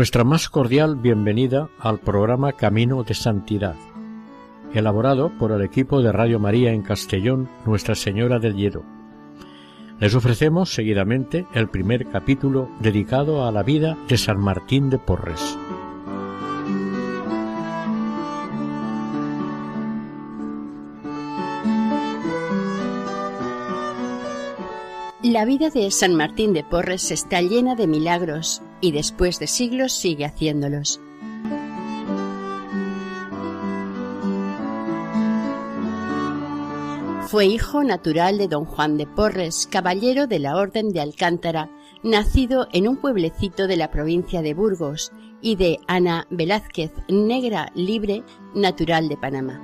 [0.00, 3.74] Nuestra más cordial bienvenida al programa Camino de Santidad,
[4.72, 8.82] elaborado por el equipo de Radio María en Castellón, Nuestra Señora del Lledo.
[9.98, 15.58] Les ofrecemos seguidamente el primer capítulo dedicado a la vida de San Martín de Porres.
[25.22, 29.92] La vida de San Martín de Porres está llena de milagros y después de siglos
[29.92, 31.00] sigue haciéndolos.
[37.28, 41.70] Fue hijo natural de don Juan de Porres, caballero de la Orden de Alcántara,
[42.02, 48.22] nacido en un pueblecito de la provincia de Burgos, y de Ana Velázquez, negra libre,
[48.54, 49.60] natural de Panamá.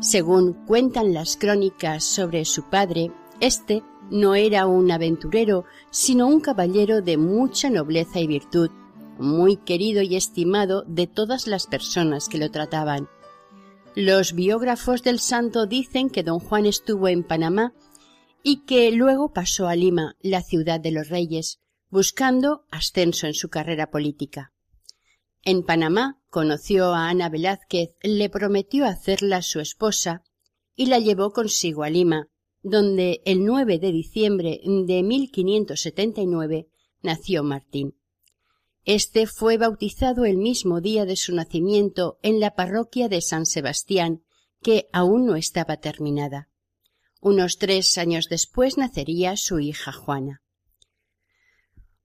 [0.00, 7.00] Según cuentan las crónicas sobre su padre, este no era un aventurero, sino un caballero
[7.00, 8.70] de mucha nobleza y virtud,
[9.18, 13.08] muy querido y estimado de todas las personas que lo trataban.
[13.94, 17.74] Los biógrafos del santo dicen que don Juan estuvo en Panamá
[18.42, 23.48] y que luego pasó a Lima, la ciudad de los reyes, buscando ascenso en su
[23.48, 24.52] carrera política.
[25.42, 30.22] En Panamá conoció a Ana Velázquez, le prometió hacerla su esposa
[30.74, 32.28] y la llevó consigo a Lima,
[32.62, 36.68] donde el 9 de diciembre de 1579
[37.02, 37.94] nació Martín.
[38.84, 44.22] Este fue bautizado el mismo día de su nacimiento en la parroquia de San Sebastián,
[44.62, 46.48] que aún no estaba terminada.
[47.20, 50.42] Unos tres años después nacería su hija Juana.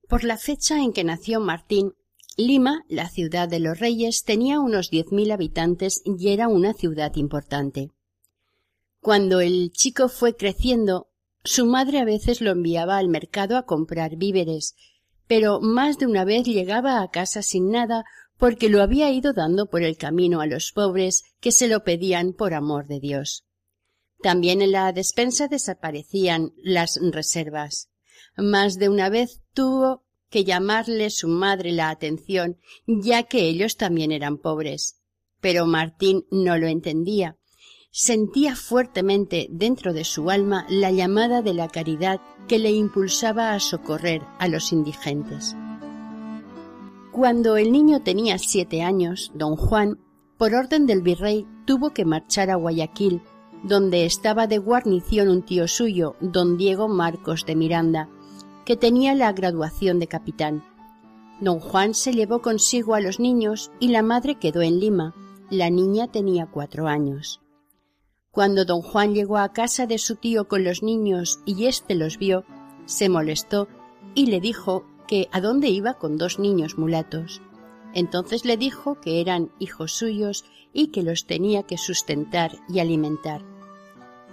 [0.07, 1.93] Por la fecha en que nació Martín,
[2.37, 7.15] Lima, la ciudad de los reyes, tenía unos diez mil habitantes y era una ciudad
[7.15, 7.91] importante.
[9.05, 11.11] Cuando el chico fue creciendo,
[11.43, 14.73] su madre a veces lo enviaba al mercado a comprar víveres,
[15.27, 18.03] pero más de una vez llegaba a casa sin nada
[18.39, 22.33] porque lo había ido dando por el camino a los pobres que se lo pedían
[22.33, 23.45] por amor de Dios.
[24.23, 27.91] También en la despensa desaparecían las reservas.
[28.35, 34.11] Más de una vez tuvo que llamarle su madre la atención, ya que ellos también
[34.11, 34.99] eran pobres.
[35.41, 37.37] Pero Martín no lo entendía,
[37.97, 43.59] sentía fuertemente dentro de su alma la llamada de la caridad que le impulsaba a
[43.61, 45.55] socorrer a los indigentes.
[47.13, 49.97] Cuando el niño tenía siete años, don Juan,
[50.37, 53.21] por orden del virrey, tuvo que marchar a Guayaquil,
[53.63, 58.09] donde estaba de guarnición un tío suyo, don Diego Marcos de Miranda,
[58.65, 60.65] que tenía la graduación de capitán.
[61.39, 65.15] Don Juan se llevó consigo a los niños y la madre quedó en Lima.
[65.49, 67.39] La niña tenía cuatro años.
[68.35, 72.17] Cuando don Juan llegó a casa de su tío con los niños y éste los
[72.17, 72.43] vio,
[72.85, 73.69] se molestó
[74.13, 77.41] y le dijo que a dónde iba con dos niños mulatos.
[77.93, 80.43] Entonces le dijo que eran hijos suyos
[80.73, 83.41] y que los tenía que sustentar y alimentar.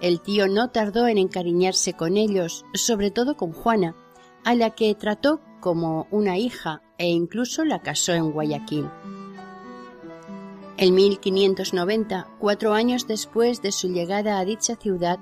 [0.01, 3.95] El tío no tardó en encariñarse con ellos, sobre todo con Juana,
[4.43, 8.89] a la que trató como una hija e incluso la casó en Guayaquil.
[10.85, 15.17] En 1590, cuatro años después de su llegada a dicha ciudad,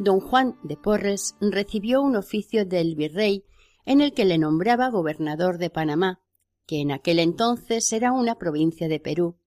[0.00, 3.44] don Juan de Porres recibió un oficio del virrey
[3.86, 6.20] en el que le nombraba gobernador de Panamá,
[6.66, 9.38] que en aquel entonces era una provincia de Perú,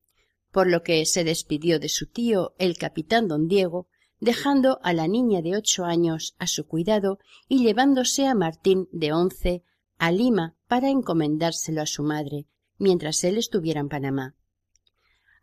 [0.54, 3.90] por lo que se despidió de su tío, el capitán don Diego,
[4.22, 9.12] dejando a la niña de ocho años a su cuidado y llevándose a Martín de
[9.12, 9.66] once
[9.98, 12.48] a Lima para encomendárselo a su madre,
[12.78, 14.38] mientras él estuviera en Panamá.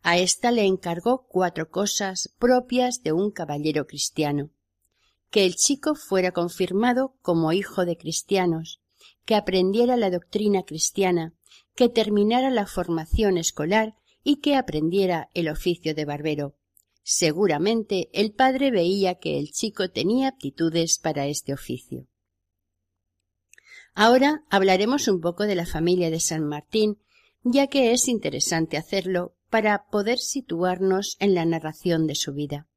[0.01, 4.51] A ésta le encargó cuatro cosas propias de un caballero cristiano
[5.29, 8.81] que el chico fuera confirmado como hijo de cristianos,
[9.25, 11.33] que aprendiera la doctrina cristiana,
[11.75, 16.55] que terminara la formación escolar y que aprendiera el oficio de barbero.
[17.03, 22.07] Seguramente el padre veía que el chico tenía aptitudes para este oficio.
[23.93, 26.99] Ahora hablaremos un poco de la familia de San Martín,
[27.43, 32.67] ya que es interesante hacerlo para poder situarnos en la narración de su vida.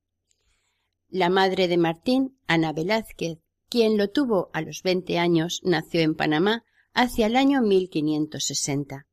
[1.09, 3.39] La madre de Martín, Ana Velázquez,
[3.69, 6.65] quien lo tuvo a los veinte años, nació en Panamá
[6.95, 9.07] hacia el año 1560.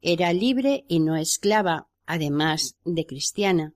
[0.00, 3.74] Era libre y no esclava, además de cristiana.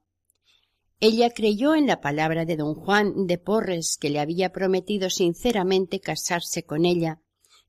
[1.00, 6.00] Ella creyó en la palabra de don Juan de Porres, que le había prometido sinceramente
[6.00, 7.20] casarse con ella,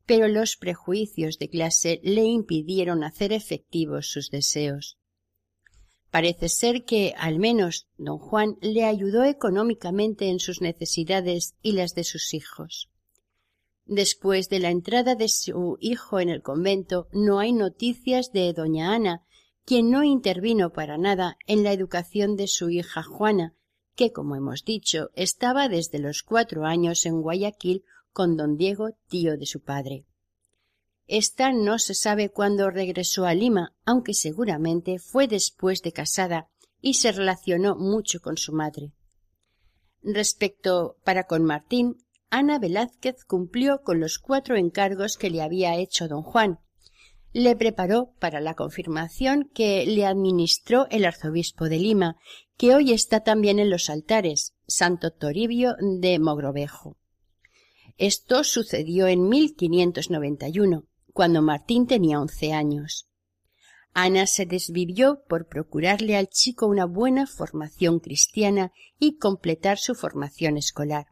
[0.05, 4.98] pero los prejuicios de clase le impidieron hacer efectivos sus deseos.
[6.11, 11.93] Parece ser que, al menos, don Juan le ayudó económicamente en sus necesidades y las
[11.93, 12.89] de sus hijos.
[13.85, 18.93] Después de la entrada de su hijo en el convento, no hay noticias de doña
[18.93, 19.25] Ana,
[19.65, 23.55] quien no intervino para nada en la educación de su hija Juana,
[23.95, 29.37] que, como hemos dicho, estaba desde los cuatro años en Guayaquil con don Diego, tío
[29.37, 30.05] de su padre.
[31.11, 36.49] Esta no se sabe cuándo regresó a Lima, aunque seguramente fue después de casada
[36.81, 38.93] y se relacionó mucho con su madre.
[40.03, 41.97] Respecto para con Martín,
[42.29, 46.59] Ana Velázquez cumplió con los cuatro encargos que le había hecho don Juan.
[47.33, 52.17] Le preparó para la confirmación que le administró el arzobispo de Lima,
[52.55, 56.97] que hoy está también en los altares, Santo Toribio de Mogrovejo.
[57.97, 60.88] Esto sucedió en 1591
[61.19, 63.09] cuando Martín tenía once años.
[63.93, 70.55] Ana se desvivió por procurarle al chico una buena formación cristiana y completar su formación
[70.55, 71.07] escolar,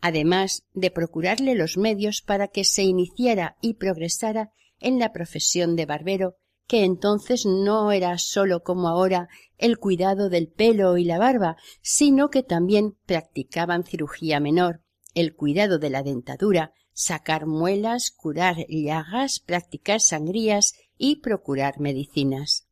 [0.00, 4.50] además de procurarle los medios para que se iniciara y progresara
[4.80, 6.34] en la profesión de barbero,
[6.66, 9.28] que entonces no era sólo como ahora
[9.58, 14.82] el cuidado del pelo y la barba, sino que también practicaban cirugía menor,
[15.14, 22.66] el cuidado de la dentadura, sacar muelas, curar llagas, practicar sangrías y procurar medicinas.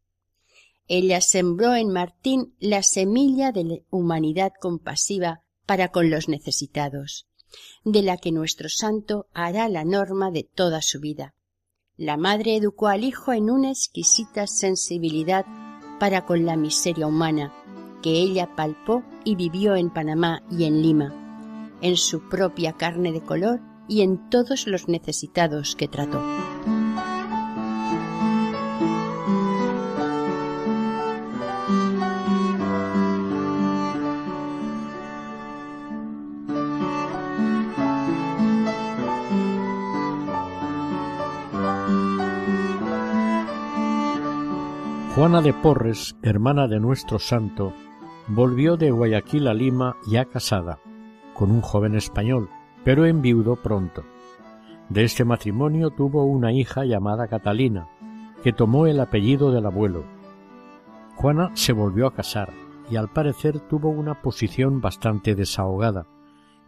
[0.87, 7.27] Ella sembró en Martín la semilla de la humanidad compasiva para con los necesitados,
[7.85, 11.35] de la que nuestro santo hará la norma de toda su vida.
[11.97, 15.45] La madre educó al hijo en una exquisita sensibilidad
[15.99, 17.53] para con la miseria humana,
[18.03, 23.21] que ella palpó y vivió en Panamá y en Lima, en su propia carne de
[23.21, 26.23] color y en todos los necesitados que trató.
[45.19, 47.73] Juana de Porres, hermana de nuestro santo,
[48.29, 50.79] volvió de Guayaquil a Lima ya casada,
[51.35, 52.49] con un joven español,
[52.89, 54.03] pero enviudó pronto.
[54.89, 57.87] De este matrimonio tuvo una hija llamada Catalina,
[58.43, 60.07] que tomó el apellido del abuelo.
[61.17, 62.51] Juana se volvió a casar
[62.91, 66.07] y al parecer tuvo una posición bastante desahogada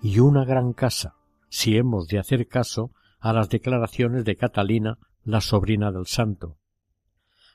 [0.03, 1.15] y una gran casa,
[1.49, 6.59] si hemos de hacer caso a las declaraciones de Catalina, la sobrina del santo.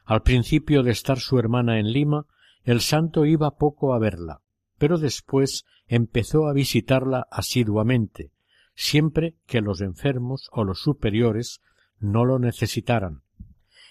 [0.06, 2.26] Al principio de estar su hermana en Lima,
[2.64, 4.42] el santo iba poco a verla,
[4.80, 8.32] pero después empezó a visitarla asiduamente,
[8.76, 11.62] siempre que los enfermos o los superiores
[12.00, 13.24] no lo necesitaran,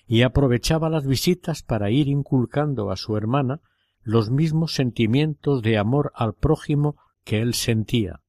[0.06, 3.60] y aprovechaba las visitas para ir inculcando a su hermana
[4.02, 8.20] los mismos sentimientos de amor al prójimo que él sentía.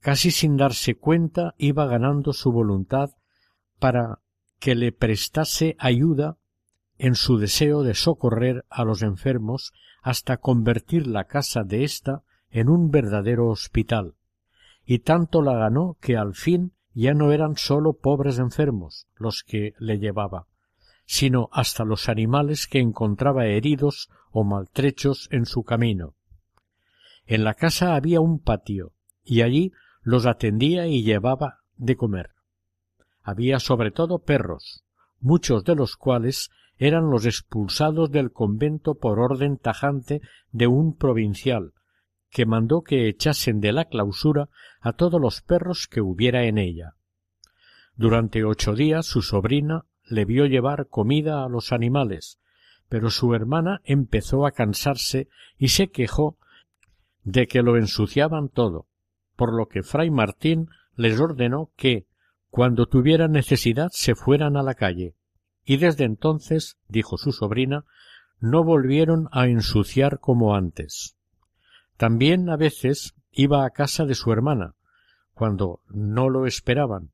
[0.00, 3.10] Casi sin darse cuenta iba ganando su voluntad
[3.78, 4.20] para
[4.58, 6.38] que le prestase ayuda
[6.98, 9.72] en su deseo de socorrer a los enfermos
[10.02, 14.14] hasta convertir la casa de ésta en un verdadero hospital,
[14.90, 19.74] y tanto la ganó que al fin ya no eran sólo pobres enfermos los que
[19.78, 20.46] le llevaba,
[21.04, 26.14] sino hasta los animales que encontraba heridos o maltrechos en su camino.
[27.26, 32.30] En la casa había un patio, y allí los atendía y llevaba de comer.
[33.22, 34.84] Había sobre todo perros,
[35.20, 41.74] muchos de los cuales eran los expulsados del convento por orden tajante de un provincial,
[42.30, 44.48] que mandó que echasen de la clausura
[44.80, 46.94] a todos los perros que hubiera en ella.
[47.96, 52.38] Durante ocho días su sobrina le vio llevar comida a los animales,
[52.88, 56.38] pero su hermana empezó a cansarse y se quejó
[57.24, 58.86] de que lo ensuciaban todo,
[59.36, 62.06] por lo que fray Martín les ordenó que,
[62.50, 65.14] cuando tuvieran necesidad, se fueran a la calle,
[65.64, 67.84] y desde entonces, dijo su sobrina,
[68.40, 71.17] no volvieron a ensuciar como antes.
[71.98, 74.76] También a veces iba a casa de su hermana,
[75.34, 77.10] cuando no lo esperaban,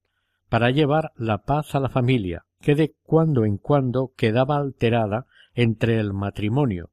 [0.51, 5.99] para llevar la paz a la familia, que de cuando en cuando quedaba alterada entre
[5.99, 6.91] el matrimonio,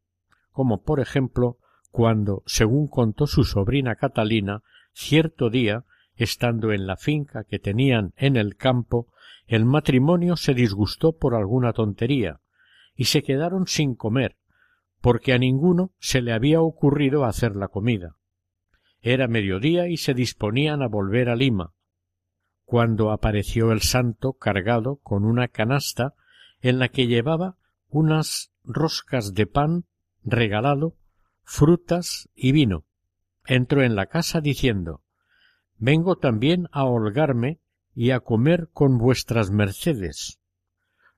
[0.52, 1.58] como por ejemplo
[1.92, 5.84] cuando, según contó su sobrina Catalina, cierto día
[6.16, 9.08] estando en la finca que tenían en el campo,
[9.48, 12.40] el matrimonio se disgustó por alguna tontería,
[12.96, 14.38] y se quedaron sin comer,
[15.02, 18.16] porque a ninguno se le había ocurrido hacer la comida.
[19.02, 21.74] Era mediodía y se disponían a volver a Lima,
[22.66, 26.14] cuando apareció el santo cargado con una canasta
[26.62, 27.58] en la que llevaba
[27.90, 29.86] unas roscas de pan
[30.24, 30.96] regalado,
[31.44, 32.86] frutas y vino.
[33.46, 35.02] Entró en la casa diciendo
[35.78, 37.60] Vengo también a holgarme
[37.96, 40.40] y a comer con vuestras mercedes.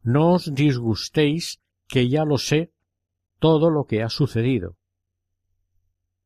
[0.02, 2.73] No os disgustéis, que ya lo sé
[3.44, 4.78] todo lo que ha sucedido.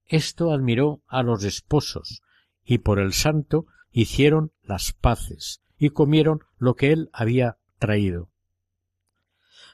[0.05, 2.21] Esto admiró a los esposos,
[2.63, 8.29] y por el santo hicieron las paces, y comieron lo que él había traído.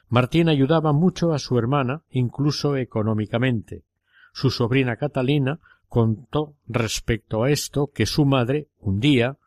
[0.07, 3.83] Martín ayudaba mucho a su hermana, incluso económicamente.
[4.31, 5.59] Su sobrina Catalina
[5.89, 9.37] contó respecto a esto que su madre, un día,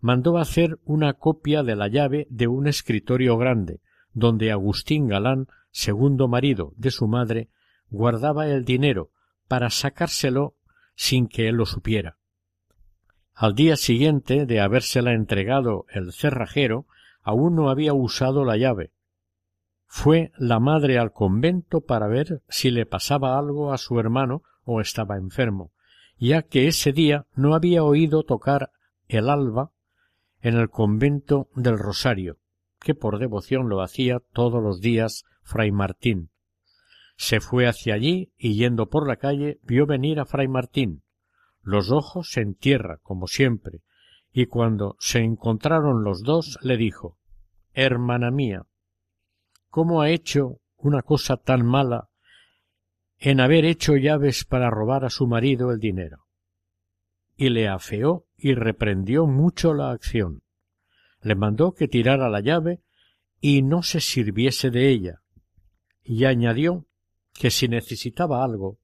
[0.00, 3.82] mandó hacer una copia de la llave de un escritorio grande,
[4.14, 7.50] donde Agustín Galán, segundo marido de su madre,
[7.90, 9.10] guardaba el dinero
[9.46, 10.56] para sacárselo
[10.94, 12.16] sin que él lo supiera.
[13.34, 16.86] Al día siguiente de habérsela entregado el cerrajero,
[17.20, 18.94] aún no había usado la llave.
[19.84, 24.80] Fue la madre al convento para ver si le pasaba algo a su hermano o
[24.80, 25.72] estaba enfermo,
[26.16, 28.70] ya que ese día no había oído tocar
[29.08, 29.72] el alba
[30.40, 32.38] en el convento del Rosario,
[32.80, 36.30] que por devoción lo hacía todos los días fray Martín.
[37.16, 41.02] Se fue hacia allí y yendo por la calle vio venir a fray Martín,
[41.62, 43.80] los ojos en tierra, como siempre,
[44.30, 47.18] y cuando se encontraron los dos le dijo
[47.72, 48.66] Hermana mía,
[49.70, 52.10] ¿cómo ha hecho una cosa tan mala
[53.18, 56.26] en haber hecho llaves para robar a su marido el dinero.
[57.34, 60.42] Y le afeó y reprendió mucho la acción.
[61.22, 62.82] Le mandó que tirara la llave
[63.40, 65.22] y no se sirviese de ella,
[66.06, 66.86] y añadió
[67.34, 68.78] que si necesitaba algo,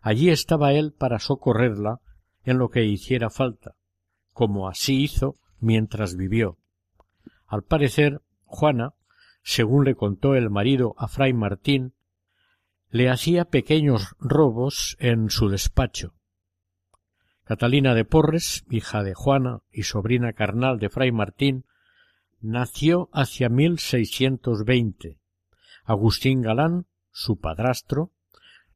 [0.00, 2.00] allí estaba él para socorrerla
[2.44, 3.74] en lo que hiciera falta,
[4.32, 6.58] como así hizo mientras vivió.
[7.46, 8.94] Al parecer, Juana,
[9.42, 11.94] según le contó el marido a fray Martín,
[12.90, 16.14] le hacía pequeños robos en su despacho.
[17.44, 21.64] Catalina de Porres, hija de Juana y sobrina carnal de Fray Martín,
[22.40, 25.18] nació hacia 1620.
[25.88, 28.12] Agustín Galán, su padrastro,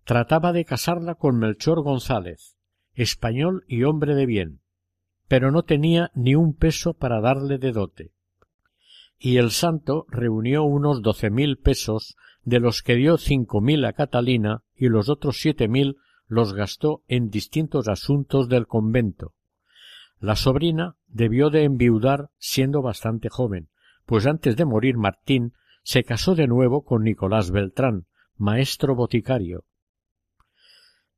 [0.04, 2.56] trataba de casarla con Melchor González,
[2.94, 4.60] español y hombre de bien,
[5.28, 8.12] pero no tenía ni un peso para darle de dote.
[9.18, 13.92] Y el santo reunió unos doce mil pesos de los que dio cinco mil a
[13.92, 19.34] Catalina y los otros siete mil los gastó en distintos asuntos del convento.
[20.18, 23.68] La sobrina debió de enviudar siendo bastante joven,
[24.06, 29.64] pues antes de morir Martín se casó de nuevo con Nicolás Beltrán, maestro boticario.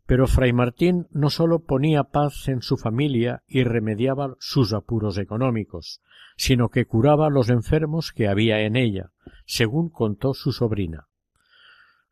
[0.06, 6.02] Pero fray Martín no sólo ponía paz en su familia y remediaba sus apuros económicos,
[6.36, 9.12] sino que curaba los enfermos que había en ella,
[9.46, 11.08] según contó su sobrina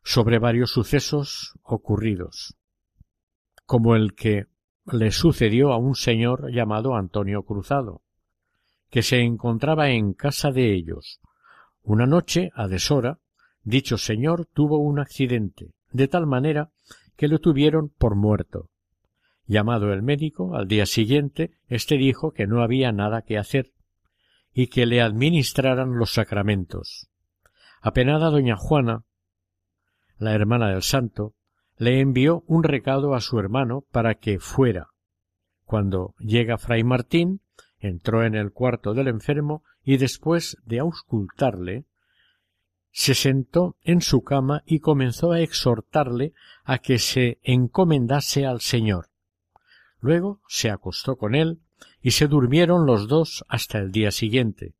[0.03, 2.57] sobre varios sucesos ocurridos,
[3.65, 4.47] como el que
[4.91, 8.01] le sucedió a un señor llamado Antonio Cruzado,
[8.89, 11.21] que se encontraba en casa de ellos.
[11.83, 13.19] Una noche, a deshora,
[13.63, 16.71] dicho señor tuvo un accidente, de tal manera
[17.15, 18.69] que lo tuvieron por muerto.
[19.45, 23.73] Llamado el médico, al día siguiente, éste dijo que no había nada que hacer,
[24.53, 27.09] y que le administraran los sacramentos.
[27.81, 29.03] Apenada doña Juana
[30.23, 31.33] la hermana del santo,
[31.77, 34.89] le envió un recado a su hermano para que fuera.
[35.65, 37.41] Cuando llega fray Martín,
[37.87, 41.85] entró en el cuarto del enfermo y después de auscultarle,
[42.91, 49.09] se sentó en su cama y comenzó a exhortarle a que se encomendase al Señor.
[49.99, 51.59] Luego se acostó con él
[52.01, 54.75] y se durmieron los dos hasta el día siguiente.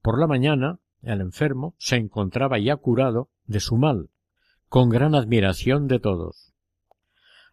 [0.00, 4.10] Por la mañana el enfermo se encontraba ya curado de su mal
[4.68, 6.54] con gran admiración de todos.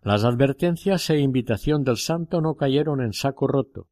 [0.01, 3.87] Las advertencias e invitación del santo no cayeron en saco roto.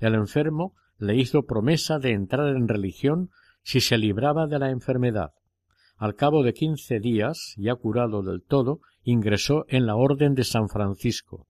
[0.00, 3.30] El enfermo le hizo promesa de entrar en religión
[3.62, 5.32] si se libraba de la enfermedad.
[5.96, 10.68] Al cabo de quince días, ya curado del todo, ingresó en la Orden de San
[10.68, 11.46] Francisco.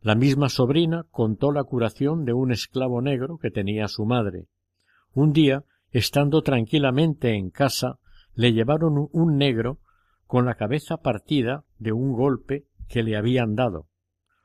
[0.00, 4.46] La misma sobrina contó la curación de un esclavo negro que tenía su madre.
[5.12, 7.98] Un día, estando tranquilamente en casa,
[8.34, 9.78] le llevaron un negro
[10.26, 13.86] con la cabeza partida de un golpe que le habían dado.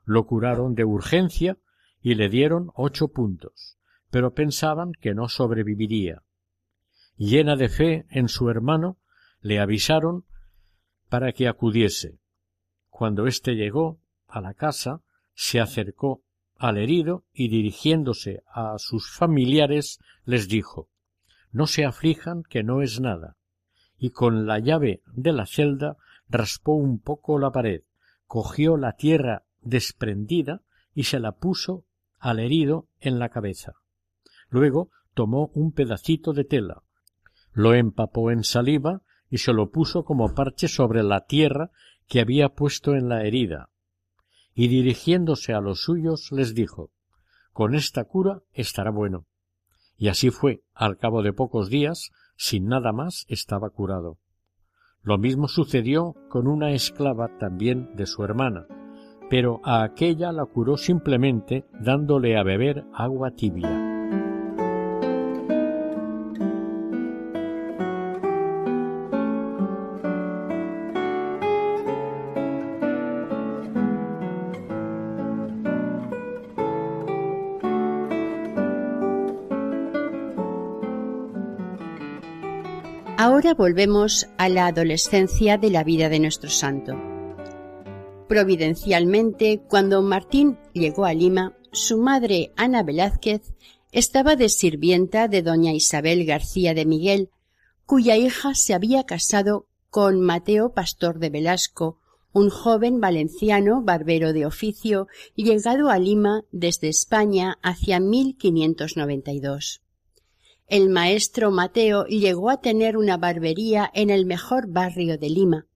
[0.04, 1.58] Lo curaron de urgencia
[2.02, 3.78] y le dieron ocho puntos,
[4.10, 6.22] pero pensaban que no sobreviviría.
[7.16, 8.98] Llena de fe en su hermano,
[9.40, 10.24] le avisaron
[11.08, 12.18] para que acudiese.
[12.88, 15.02] Cuando éste llegó a la casa,
[15.34, 16.22] se acercó
[16.56, 20.88] al herido y dirigiéndose a sus familiares les dijo
[21.50, 23.36] No se aflijan que no es nada.
[23.98, 25.96] Y con la llave de la celda
[26.28, 27.82] raspó un poco la pared,
[28.26, 30.62] cogió la tierra desprendida
[30.94, 31.84] y se la puso
[32.22, 33.72] al herido en la cabeza.
[34.48, 36.84] Luego tomó un pedacito de tela,
[37.52, 41.70] lo empapó en saliva y se lo puso como parche sobre la tierra
[42.06, 43.70] que había puesto en la herida,
[44.54, 46.90] y dirigiéndose a los suyos les dijo
[47.52, 49.26] Con esta cura estará bueno.
[49.96, 54.18] Y así fue, al cabo de pocos días, sin nada más estaba curado.
[55.02, 58.66] Lo mismo sucedió con una esclava también de su hermana,
[59.32, 63.70] pero a aquella la curó simplemente dándole a beber agua tibia.
[83.16, 87.11] Ahora volvemos a la adolescencia de la vida de nuestro santo.
[88.32, 93.52] Providencialmente, cuando Martín llegó a Lima, su madre Ana Velázquez
[93.90, 97.28] estaba de sirvienta de doña Isabel García de Miguel,
[97.84, 101.98] cuya hija se había casado con Mateo Pastor de Velasco,
[102.32, 109.82] un joven valenciano barbero de oficio llegado a Lima desde España hacia 1592
[110.68, 115.66] el maestro Mateo llegó a tener una barbería en el mejor barrio de Lima.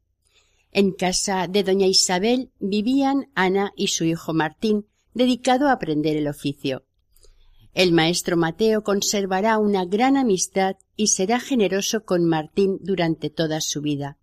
[0.77, 4.85] En casa de doña Isabel vivían Ana y su hijo Martín,
[5.15, 6.85] dedicado a aprender el oficio.
[7.73, 13.81] El maestro Mateo conservará una gran amistad y será generoso con Martín durante toda su
[13.81, 14.19] vida.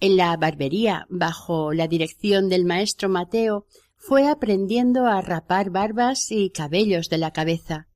[0.00, 6.48] En la barbería, bajo la dirección del maestro Mateo, fue aprendiendo a rapar barbas y
[6.48, 7.88] cabellos de la cabeza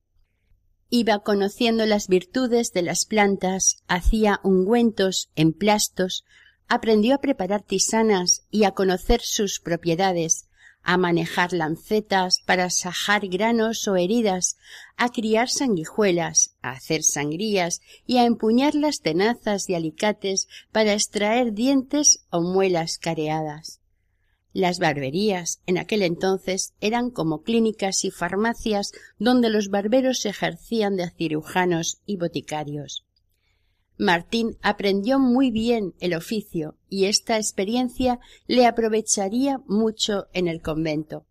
[0.95, 6.23] iba conociendo las virtudes de las plantas, hacía ungüentos, emplastos,
[6.67, 10.47] aprendió a preparar tisanas y a conocer sus propiedades,
[10.83, 14.57] a manejar lancetas para sajar granos o heridas,
[14.97, 21.53] a criar sanguijuelas, a hacer sangrías y a empuñar las tenazas y alicates para extraer
[21.53, 23.79] dientes o muelas careadas.
[24.51, 31.09] Las barberías en aquel entonces eran como clínicas y farmacias donde los barberos ejercían de
[31.09, 33.03] cirujanos y boticarios.
[33.97, 41.25] Martín aprendió muy bien el oficio y esta experiencia le aprovecharía mucho en el convento.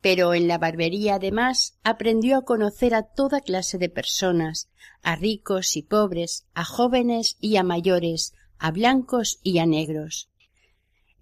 [0.00, 4.68] Pero en la barbería además aprendió a conocer a toda clase de personas,
[5.02, 10.28] a ricos y pobres, a jóvenes y a mayores, a blancos y a negros.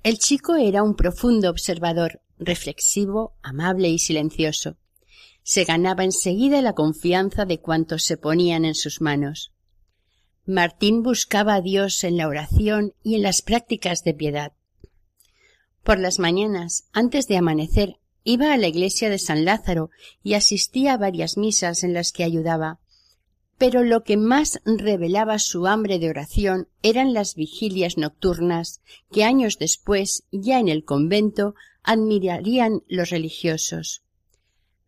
[0.02, 4.76] El chico era un profundo observador, reflexivo, amable y silencioso.
[5.44, 9.51] Se ganaba enseguida la confianza de cuantos se ponían en sus manos.
[10.44, 14.52] Martín buscaba a Dios en la oración y en las prácticas de piedad.
[15.84, 19.90] Por las mañanas, antes de amanecer, iba a la iglesia de San Lázaro
[20.22, 22.80] y asistía a varias misas en las que ayudaba,
[23.56, 28.80] pero lo que más revelaba su hambre de oración eran las vigilias nocturnas
[29.12, 34.02] que años después, ya en el convento, admirarían los religiosos.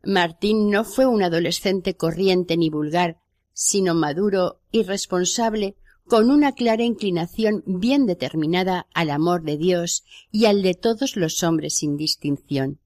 [0.02, 3.20] Martín no fue un adolescente corriente ni vulgar,
[3.54, 10.44] sino maduro y responsable, con una clara inclinación bien determinada al amor de Dios y
[10.44, 12.80] al de todos los hombres sin distinción.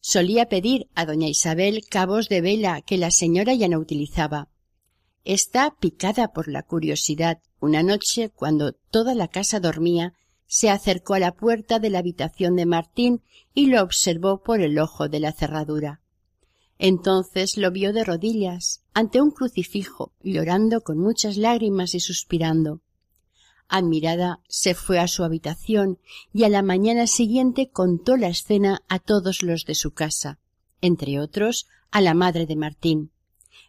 [0.00, 4.50] Solía pedir a doña Isabel cabos de vela que la señora ya no utilizaba
[5.26, 7.40] Está picada por la curiosidad.
[7.58, 10.12] Una noche, cuando toda la casa dormía,
[10.46, 13.22] se acercó a la puerta de la habitación de Martín
[13.52, 16.00] y lo observó por el ojo de la cerradura.
[16.78, 22.82] Entonces lo vio de rodillas, ante un crucifijo, llorando con muchas lágrimas y suspirando.
[23.68, 25.98] Admirada, se fue a su habitación
[26.32, 30.38] y a la mañana siguiente contó la escena a todos los de su casa,
[30.80, 33.10] entre otros a la madre de Martín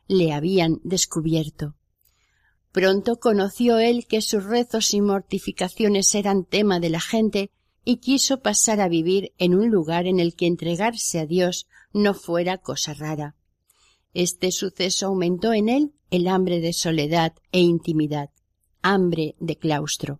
[0.07, 1.75] le habían descubierto.
[2.71, 7.51] Pronto conoció él que sus rezos y mortificaciones eran tema de la gente
[7.89, 12.13] y quiso pasar a vivir en un lugar en el que entregarse a Dios no
[12.13, 13.37] fuera cosa rara.
[14.13, 18.29] Este suceso aumentó en él el hambre de soledad e intimidad,
[18.81, 20.19] hambre de claustro,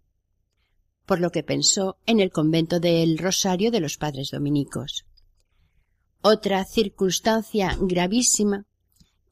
[1.06, 5.06] por lo que pensó en el convento del Rosario de los Padres Dominicos.
[6.22, 8.66] Otra circunstancia gravísima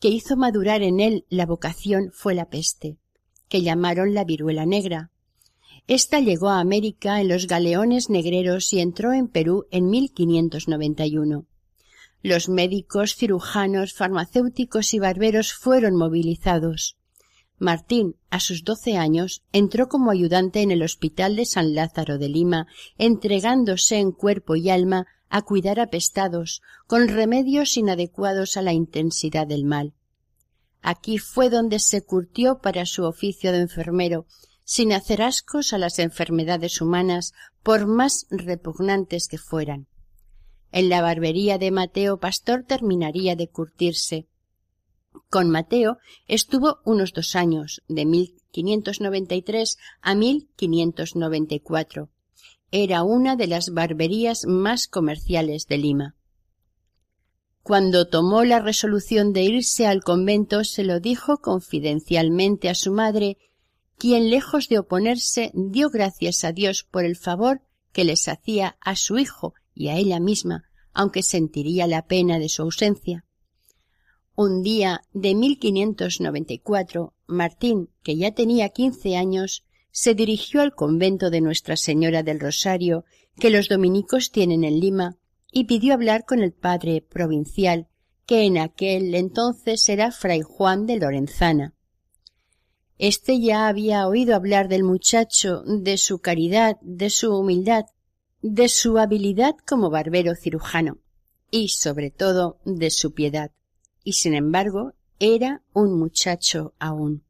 [0.02, 2.98] que hizo madurar en él la vocación fue la peste,
[3.48, 5.10] que llamaron la viruela negra.
[5.88, 11.46] Esta llegó a América en los galeones negreros y entró en Perú en 1591.
[12.24, 16.98] Los médicos, cirujanos, farmacéuticos y barberos fueron movilizados.
[17.60, 22.30] Martín, a sus doce años, entró como ayudante en el Hospital de San Lázaro de
[22.30, 22.66] Lima,
[22.98, 29.66] entregándose en cuerpo y alma a cuidar apestados, con remedios inadecuados a la intensidad del
[29.66, 29.94] mal.
[30.82, 34.26] Aquí fue donde se curtió para su oficio de enfermero,
[34.66, 39.88] sin hacer ascos a las enfermedades humanas, por más repugnantes que fueran.
[40.74, 44.28] En la barbería de Mateo Pastor terminaría de curtirse.
[45.30, 52.10] Con Mateo estuvo unos dos años, de 1593 a 1594
[52.78, 56.16] era una de las barberías más comerciales de Lima.
[57.64, 63.38] Cuando tomó la resolución de irse al convento se lo dijo confidencialmente a su madre,
[63.98, 68.96] quien lejos de oponerse dio gracias a Dios por el favor que les hacía a
[68.96, 73.26] su hijo y a ella misma, aunque sentiría la pena de su ausencia.
[74.36, 81.40] Un día de 1594, Martín, que ya tenía quince años, se dirigió al convento de
[81.40, 83.06] Nuestra Señora del Rosario
[83.40, 85.18] que los dominicos tienen en Lima
[85.52, 87.88] y pidió hablar con el padre provincial
[88.26, 91.74] que en aquel entonces era fray Juan de Lorenzana.
[92.98, 97.86] Este ya había oído hablar del muchacho, de su caridad, de su humildad,
[98.42, 101.00] de su habilidad como barbero cirujano
[101.52, 103.52] y, sobre todo, de su piedad.
[104.04, 107.24] Y, sin embargo, era un muchacho aún.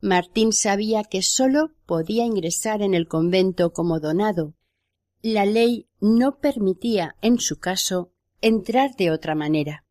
[0.00, 4.54] Martín sabía que sólo podía ingresar en el convento como donado.
[5.22, 9.84] La ley no permitía, en su caso, entrar de otra manera.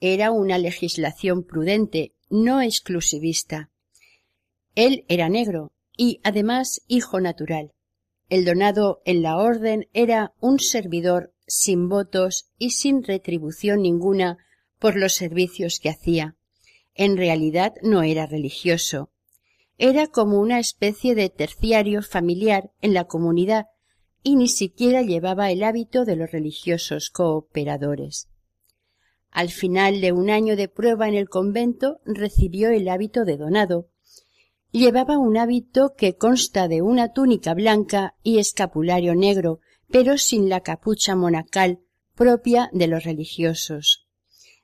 [0.00, 3.70] Era una legislación prudente, no exclusivista.
[4.74, 7.72] Él era negro y, además, hijo natural.
[8.28, 14.38] El donado en la orden era un servidor sin votos y sin retribución ninguna
[14.78, 16.36] por los servicios que hacía
[16.94, 19.10] en realidad no era religioso.
[19.78, 23.66] Era como una especie de terciario familiar en la comunidad
[24.22, 28.28] y ni siquiera llevaba el hábito de los religiosos cooperadores.
[29.32, 33.88] Al final de un año de prueba en el convento recibió el hábito de donado.
[34.72, 40.60] Llevaba un hábito que consta de una túnica blanca y escapulario negro, pero sin la
[40.60, 41.80] capucha monacal
[42.14, 44.06] propia de los religiosos.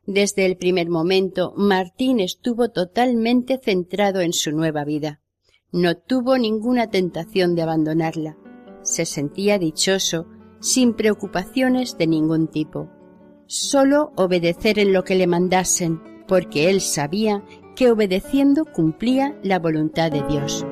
[0.07, 5.21] Desde el primer momento Martín estuvo totalmente centrado en su nueva vida.
[5.73, 8.37] No tuvo ninguna tentación de abandonarla.
[8.83, 10.27] Se sentía dichoso,
[10.61, 12.91] sin preocupaciones de ningún tipo.
[13.51, 17.43] Solo obedecer en lo que le mandasen, porque él sabía
[17.75, 20.67] que obedeciendo cumplía la voluntad de Dios.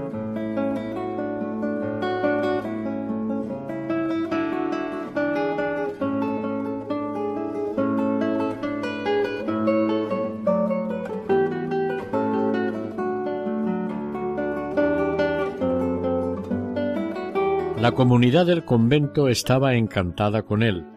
[17.81, 20.96] La comunidad del convento estaba encantada con él.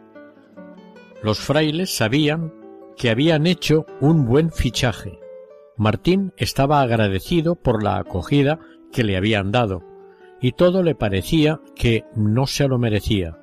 [1.21, 2.53] Los frailes sabían
[2.97, 5.19] que habían hecho un buen fichaje.
[5.77, 8.59] Martín estaba agradecido por la acogida
[8.91, 9.83] que le habían dado,
[10.41, 13.37] y todo le parecía que no se lo merecía.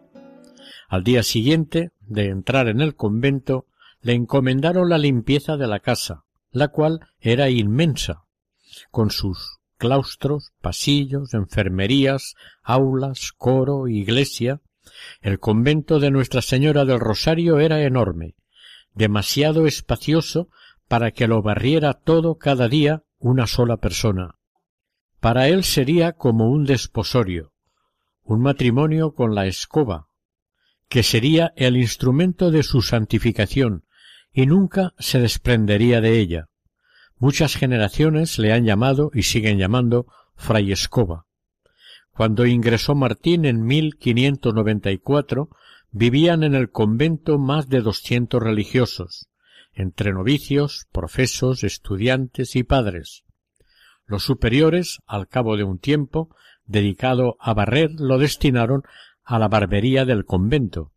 [0.89, 3.67] Al día siguiente de entrar en el convento,
[4.01, 8.25] le encomendaron la limpieza de la casa, la cual era inmensa,
[8.91, 14.61] con sus claustros, pasillos, enfermerías, aulas, coro, iglesia.
[15.21, 18.35] El convento de Nuestra Señora del Rosario era enorme,
[18.95, 20.49] demasiado espacioso
[20.89, 24.37] para que lo barriera todo cada día una sola persona.
[25.21, 27.53] Para él sería como un desposorio,
[28.23, 30.09] un matrimonio con la escoba,
[30.89, 33.85] que sería el instrumento de su santificación,
[34.33, 36.49] y nunca se desprendería de ella.
[37.19, 41.27] Muchas generaciones le han llamado y siguen llamando Fray Escoba.
[42.17, 45.51] Cuando ingresó Martín en 1594,
[45.91, 49.29] vivían en el convento más de doscientos religiosos,
[49.75, 53.25] entre novicios, profesos, estudiantes y padres.
[54.07, 58.85] Los superiores, al cabo de un tiempo, dedicado a barrer, lo destinaron
[59.23, 60.93] a la barbería del convento.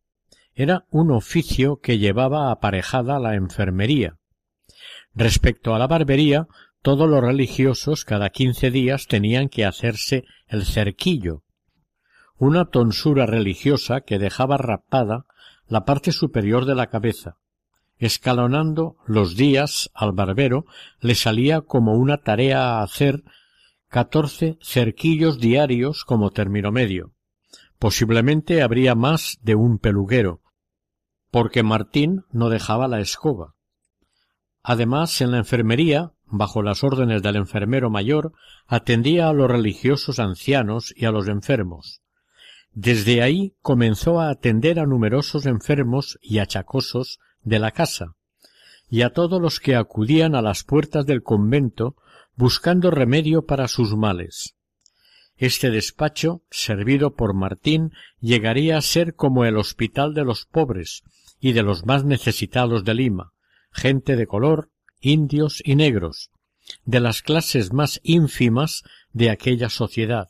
[0.54, 4.20] Era un oficio que llevaba aparejada la enfermería,
[5.16, 6.48] Respecto a la barbería,
[6.82, 11.44] todos los religiosos cada quince días tenían que hacerse el cerquillo,
[12.38, 15.26] una tonsura religiosa que dejaba rapada
[15.68, 17.38] la parte superior de la cabeza.
[17.98, 20.66] Escalonando los días al barbero
[21.02, 23.24] le salía como una tarea hacer
[23.90, 27.12] catorce cerquillos diarios como término medio.
[27.78, 30.42] Posiblemente habría más de un peluguero,
[31.30, 33.56] porque Martín no dejaba la escoba.
[34.64, 38.34] Además, en la enfermería, bajo las órdenes del enfermero mayor,
[38.68, 42.02] atendía a los religiosos ancianos y a los enfermos.
[42.74, 48.16] Desde ahí comenzó a atender a numerosos enfermos y achacosos de la casa,
[48.90, 51.96] y a todos los que acudían a las puertas del convento
[52.36, 54.56] buscando remedio para sus males.
[55.36, 61.04] Este despacho, servido por Martín, llegaría a ser como el hospital de los pobres
[61.40, 63.32] y de los más necesitados de Lima,
[63.72, 66.32] gente de color, indios y negros,
[66.86, 70.30] de las clases más ínfimas de aquella sociedad,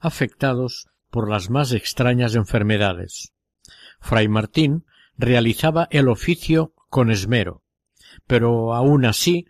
[0.00, 3.32] afectados por las más extrañas enfermedades.
[4.00, 4.84] Fray Martín
[5.16, 7.62] realizaba el oficio con esmero,
[8.26, 9.46] pero aun así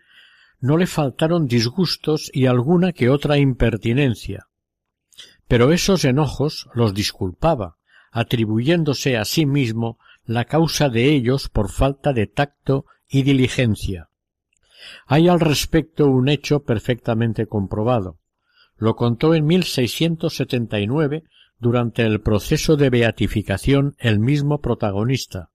[0.59, 4.47] no le faltaron disgustos y alguna que otra impertinencia.
[5.47, 7.77] Pero esos enojos los disculpaba,
[8.11, 14.09] atribuyéndose a sí mismo la causa de ellos por falta de tacto y diligencia.
[15.05, 18.19] Hay al respecto un hecho perfectamente comprobado.
[18.77, 21.23] Lo contó en 1679
[21.59, 25.51] durante el proceso de beatificación el mismo protagonista,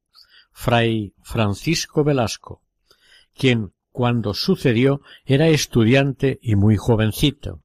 [0.53, 2.63] fray Francisco Velasco,
[3.37, 7.63] quien cuando sucedió era estudiante y muy jovencito.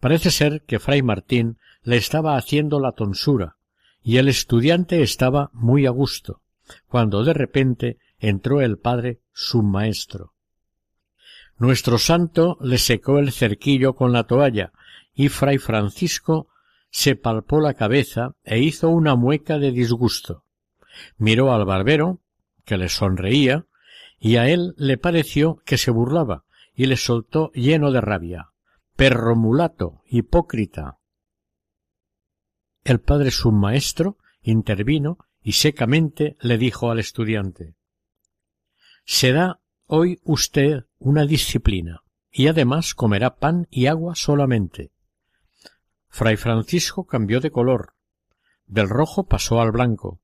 [0.00, 3.56] Parece ser que fray Martín le estaba haciendo la tonsura,
[4.02, 6.42] y el estudiante estaba muy a gusto,
[6.86, 10.33] cuando de repente entró el padre su maestro.
[11.56, 14.72] Nuestro santo le secó el cerquillo con la toalla,
[15.14, 16.48] y fray Francisco
[16.90, 20.44] se palpó la cabeza e hizo una mueca de disgusto.
[21.16, 22.20] Miró al barbero,
[22.64, 23.66] que le sonreía,
[24.18, 28.50] y a él le pareció que se burlaba, y le soltó lleno de rabia.
[28.96, 30.98] Perro mulato, hipócrita.
[32.84, 37.74] El padre submaestro intervino y secamente le dijo al estudiante
[39.04, 44.90] Se da hoy usted una disciplina, y además comerá pan y agua solamente.
[46.08, 47.92] Fray Francisco cambió de color.
[48.66, 50.22] Del rojo pasó al blanco.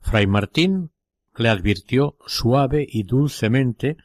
[0.00, 0.90] Fray Martín
[1.36, 3.98] le advirtió suave y dulcemente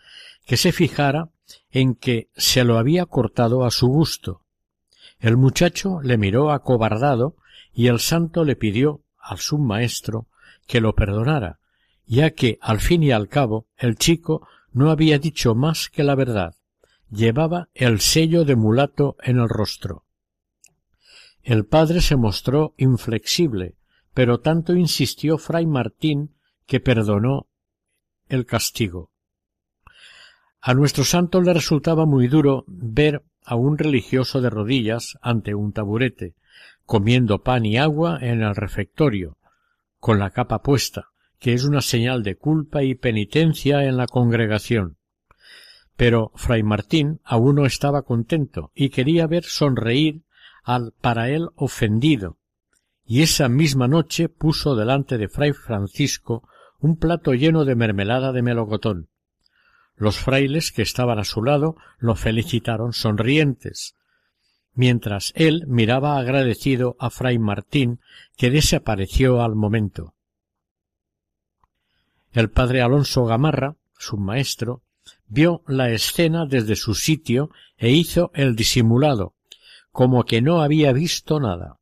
[0.46, 1.30] que se fijara
[1.70, 4.42] en que se lo había cortado a su gusto.
[5.18, 7.38] El muchacho le miró acobardado
[7.72, 10.28] y el santo le pidió al submaestro
[10.68, 11.60] que lo perdonara,
[12.06, 16.16] ya que al fin y al cabo el chico no había dicho más que la
[16.16, 16.56] verdad.
[17.10, 20.06] Llevaba el sello de mulato en el rostro.
[21.44, 23.76] El padre se mostró inflexible,
[24.14, 27.48] pero tanto insistió fray Martín que perdonó
[28.30, 29.12] el castigo.
[30.62, 35.74] A nuestro santo le resultaba muy duro ver a un religioso de rodillas ante un
[35.74, 36.36] taburete,
[36.86, 39.38] comiendo pan y agua en el refectorio,
[39.98, 41.11] con la capa puesta,
[41.42, 44.98] que es una señal de culpa y penitencia en la congregación.
[45.98, 50.22] Pero fray Martín aún no estaba contento y quería ver sonreír
[50.64, 52.38] al para él ofendido,
[53.04, 56.48] y esa misma noche puso delante de fray Francisco
[56.80, 59.10] un plato lleno de mermelada de melocotón.
[59.96, 63.96] Los frailes que estaban a su lado lo felicitaron sonrientes,
[64.76, 68.00] mientras él miraba agradecido a fray Martín,
[68.38, 70.14] que desapareció al momento.
[72.34, 74.84] El padre Alonso Gamarra, su maestro,
[75.28, 79.36] vio la escena desde su sitio e hizo el disimulado,
[79.92, 81.78] como que no había visto nada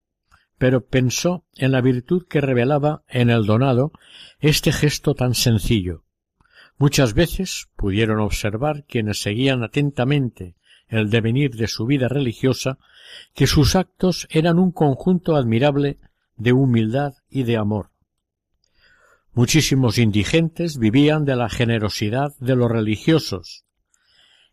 [0.59, 3.91] pero pensó en la virtud que revelaba en el donado
[4.39, 6.03] este gesto tan sencillo.
[6.77, 10.55] Muchas veces pudieron observar quienes seguían atentamente
[10.88, 12.77] el devenir de su vida religiosa
[13.33, 15.97] que sus actos eran un conjunto admirable
[16.35, 17.91] de humildad y de amor.
[19.34, 23.65] Muchísimos indigentes vivían de la generosidad de los religiosos,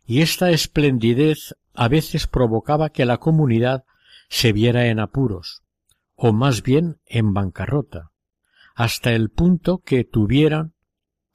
[0.05, 3.83] y esta esplendidez a veces provocaba que la comunidad
[4.29, 5.63] se viera en apuros
[6.17, 8.11] o más bien en bancarrota,
[8.75, 10.73] hasta el punto que tuvieran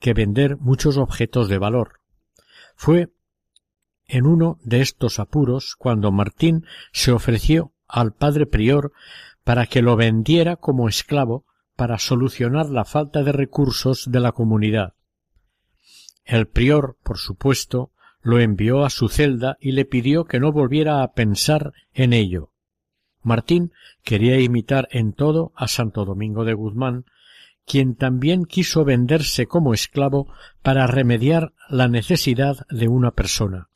[0.00, 2.00] que vender muchos objetos de valor.
[2.74, 3.12] Fue
[4.06, 8.92] en uno de estos apuros cuando Martín se ofreció al padre prior
[9.44, 11.46] para que lo vendiera como esclavo
[11.82, 14.94] para solucionar la falta de recursos de la comunidad.
[16.24, 17.90] El prior, por supuesto,
[18.20, 22.52] lo envió a su celda y le pidió que no volviera a pensar en ello.
[23.20, 23.72] Martín
[24.04, 27.04] quería imitar en todo a Santo Domingo de Guzmán,
[27.66, 33.70] quien también quiso venderse como esclavo para remediar la necesidad de una persona.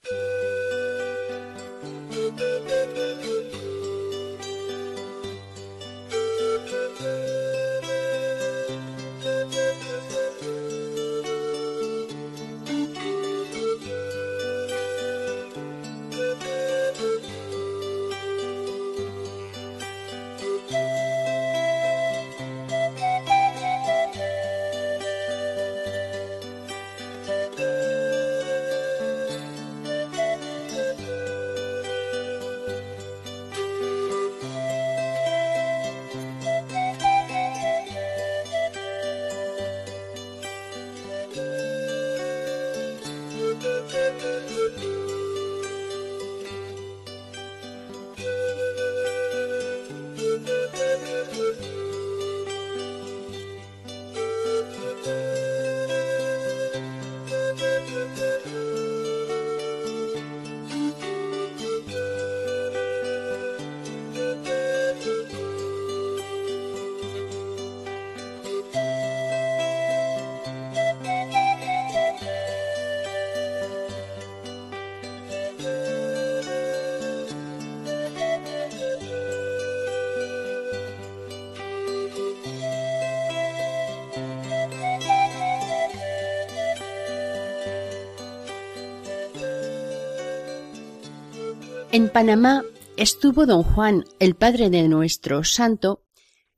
[91.96, 92.62] En Panamá
[92.98, 96.04] estuvo don Juan, el padre de nuestro santo,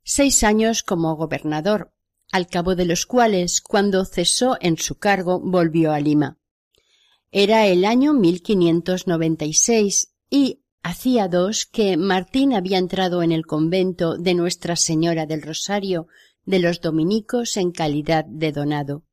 [0.03, 1.93] seis años como gobernador,
[2.29, 6.39] al cabo de los cuales, cuando cesó en su cargo, volvió a Lima.
[7.31, 14.33] Era el año 1596 y hacía dos que Martín había entrado en el convento de
[14.33, 16.07] Nuestra Señora del Rosario
[16.43, 19.05] de los dominicos en calidad de donado.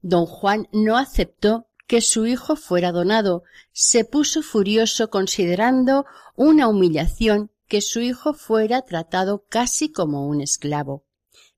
[0.00, 7.50] Don Juan no aceptó que su hijo fuera donado, se puso furioso considerando una humillación
[7.66, 11.04] que su hijo fuera tratado casi como un esclavo.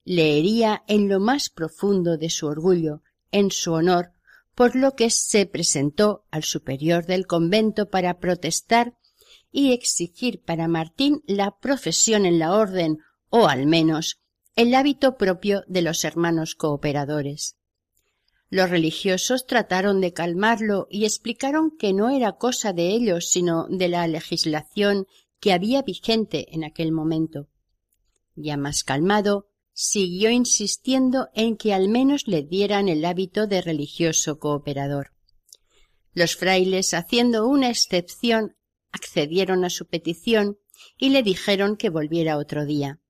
[0.05, 4.13] Le hería en lo más profundo de su orgullo, en su honor,
[4.55, 8.97] por lo que se presentó al superior del convento para protestar
[9.53, 12.99] y exigir para Martín la profesión en la orden,
[13.31, 14.21] o al menos
[14.55, 17.57] el hábito propio de los hermanos cooperadores.
[18.49, 23.89] Los religiosos trataron de calmarlo y explicaron que no era cosa de ellos, sino de
[23.89, 25.07] la legislación
[25.41, 27.49] que había vigente en aquel momento.
[28.37, 34.39] Ya más calmado, siguió insistiendo en que al menos le dieran el hábito de religioso
[34.39, 35.13] cooperador.
[36.15, 38.57] Los frailes, haciendo una excepción,
[38.91, 40.59] accedieron a su petición
[40.97, 43.01] y le dijeron que volviera otro día.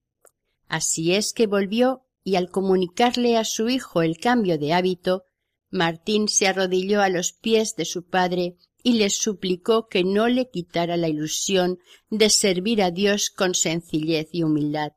[0.66, 5.25] Así es que volvió y al comunicarle a su hijo el cambio de hábito,
[5.70, 10.48] Martín se arrodilló a los pies de su padre y le suplicó que no le
[10.48, 14.92] quitara la ilusión de servir a Dios con sencillez y humildad.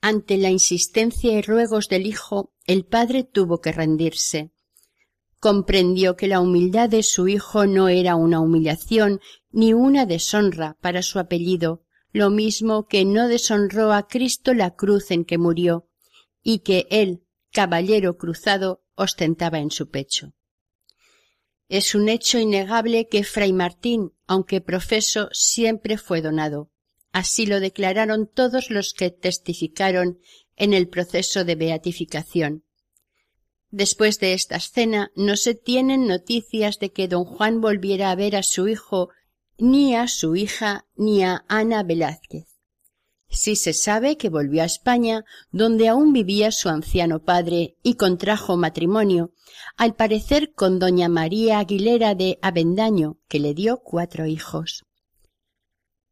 [0.00, 4.52] Ante la insistencia y ruegos del hijo, el padre tuvo que rendirse.
[5.40, 11.02] Comprendió que la humildad de su hijo no era una humillación ni una deshonra para
[11.02, 15.88] su apellido, lo mismo que no deshonró a Cristo la cruz en que murió,
[16.42, 20.34] y que él, caballero cruzado, ostentaba en su pecho.
[21.68, 26.70] Es un hecho innegable que Fray Martín, aunque profeso, siempre fue donado.
[27.12, 30.18] Así lo declararon todos los que testificaron
[30.56, 32.64] en el proceso de beatificación.
[33.70, 38.36] Después de esta escena no se tienen noticias de que don Juan volviera a ver
[38.36, 39.08] a su hijo,
[39.56, 42.51] ni a su hija, ni a Ana Velázquez.
[43.34, 48.58] Sí se sabe que volvió a España, donde aún vivía su anciano padre, y contrajo
[48.58, 49.32] matrimonio,
[49.78, 54.84] al parecer con doña María Aguilera de Avendaño, que le dio cuatro hijos.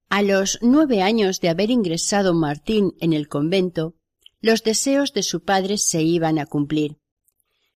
[0.08, 3.96] A los nueve años de haber ingresado Martín en el convento,
[4.40, 6.96] los deseos de su padre se iban a cumplir.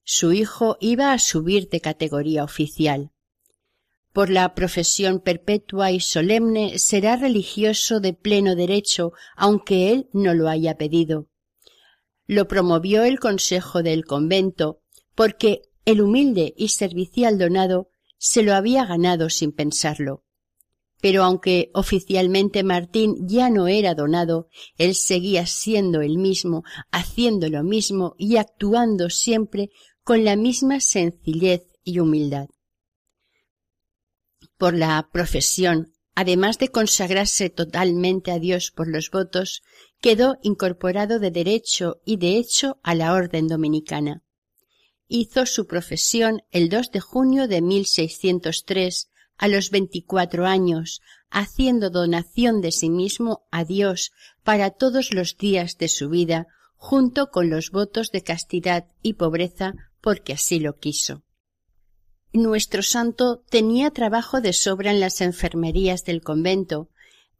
[0.04, 3.13] Su hijo iba a subir de categoría oficial
[4.14, 10.48] por la profesión perpetua y solemne será religioso de pleno derecho, aunque él no lo
[10.48, 11.26] haya pedido.
[12.24, 14.80] Lo promovió el consejo del convento,
[15.16, 20.22] porque el humilde y servicial donado se lo había ganado sin pensarlo.
[21.00, 24.46] Pero aunque oficialmente Martín ya no era donado,
[24.78, 26.62] él seguía siendo el mismo,
[26.92, 29.70] haciendo lo mismo y actuando siempre
[30.04, 32.46] con la misma sencillez y humildad
[34.58, 39.62] por la profesión, además de consagrarse totalmente a Dios por los votos,
[40.00, 44.22] quedó incorporado de derecho y de hecho a la orden dominicana.
[45.08, 51.00] Hizo su profesión el 2 de junio de 1603 a los veinticuatro años,
[51.30, 56.46] haciendo donación de sí mismo a Dios para todos los días de su vida,
[56.76, 61.24] junto con los votos de castidad y pobreza, porque así lo quiso.
[62.36, 66.90] Nuestro santo tenía trabajo de sobra en las enfermerías del convento,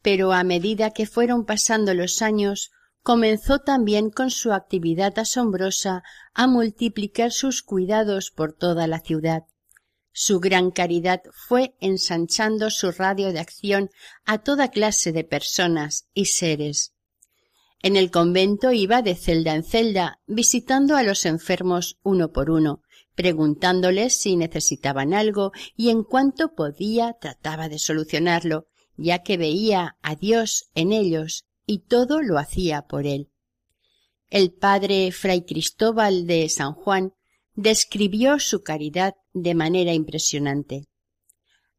[0.03, 2.71] pero a medida que fueron pasando los años,
[3.03, 9.43] comenzó también con su actividad asombrosa a multiplicar sus cuidados por toda la ciudad.
[10.13, 13.91] Su gran caridad fue ensanchando su radio de acción
[14.25, 16.95] a toda clase de personas y seres.
[17.83, 22.84] En el convento iba de celda en celda, visitando a los enfermos uno por uno,
[23.15, 30.15] preguntándoles si necesitaban algo y en cuanto podía trataba de solucionarlo, ya que veía a
[30.15, 33.31] Dios en ellos y todo lo hacía por él.
[34.29, 37.13] El padre Fray Cristóbal de San Juan
[37.55, 40.89] describió su caridad de manera impresionante.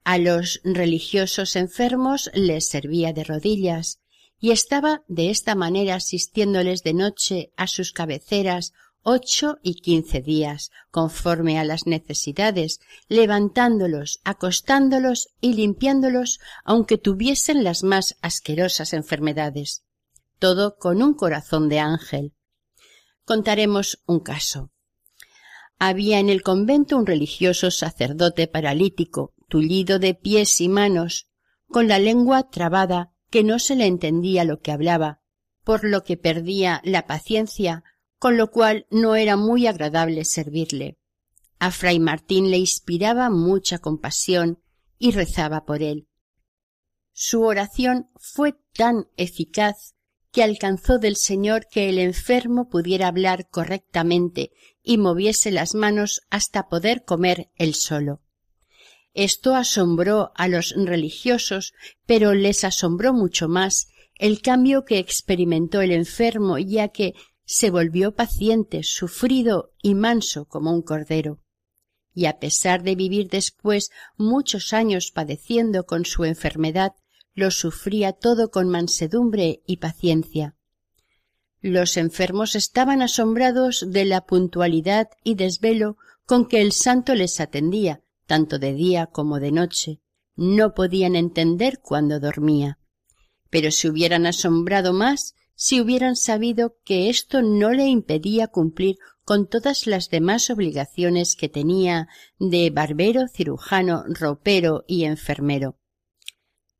[0.04, 4.00] A los religiosos enfermos les servía de rodillas
[4.40, 8.74] y estaba de esta manera asistiéndoles de noche a sus cabeceras
[9.08, 17.84] ocho y quince días, conforme a las necesidades, levantándolos, acostándolos y limpiándolos, aunque tuviesen las
[17.84, 19.84] más asquerosas enfermedades.
[20.40, 22.34] Todo con un corazón de ángel.
[23.26, 24.72] Contaremos un caso.
[25.78, 31.28] Había en el convento un religioso sacerdote paralítico, tullido de pies y manos,
[31.68, 35.22] con la lengua trabada, que no se le entendía lo que hablaba,
[35.64, 37.84] por lo que perdía la paciencia
[38.20, 40.98] con lo cual no era muy agradable servirle.
[41.60, 44.60] A fray Martín le inspiraba mucha compasión
[44.98, 46.08] y rezaba por él.
[47.14, 49.96] Su oración fue tan eficaz
[50.32, 54.52] que alcanzó del Señor que el enfermo pudiera hablar correctamente
[54.84, 58.22] y moviese las manos hasta poder comer él solo.
[59.14, 61.74] Esto asombró a los religiosos,
[62.06, 67.14] pero les asombró mucho más el cambio que experimentó el enfermo, ya que
[67.46, 71.40] se volvió paciente, sufrido y manso como un cordero.
[72.14, 76.94] Y a pesar de vivir después muchos años padeciendo con su enfermedad,
[77.34, 80.56] lo sufría todo con mansedumbre y paciencia.
[81.62, 88.02] Los enfermos estaban asombrados de la puntualidad y desvelo con que el santo les atendía,
[88.26, 90.00] tanto de día como de noche.
[90.36, 92.80] No podían entender cuando dormía.
[93.50, 99.48] Pero se hubieran asombrado más si hubieran sabido que esto no le impedía cumplir con
[99.48, 105.78] todas las demás obligaciones que tenía de barbero, cirujano, ropero y enfermero.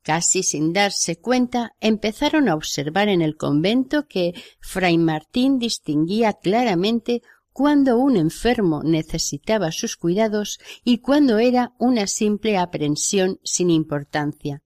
[0.02, 7.22] Casi sin darse cuenta, empezaron a observar en el convento que fray Martín distinguía claramente
[7.52, 14.62] cuando un enfermo necesitaba sus cuidados y cuando era una simple aprensión sin importancia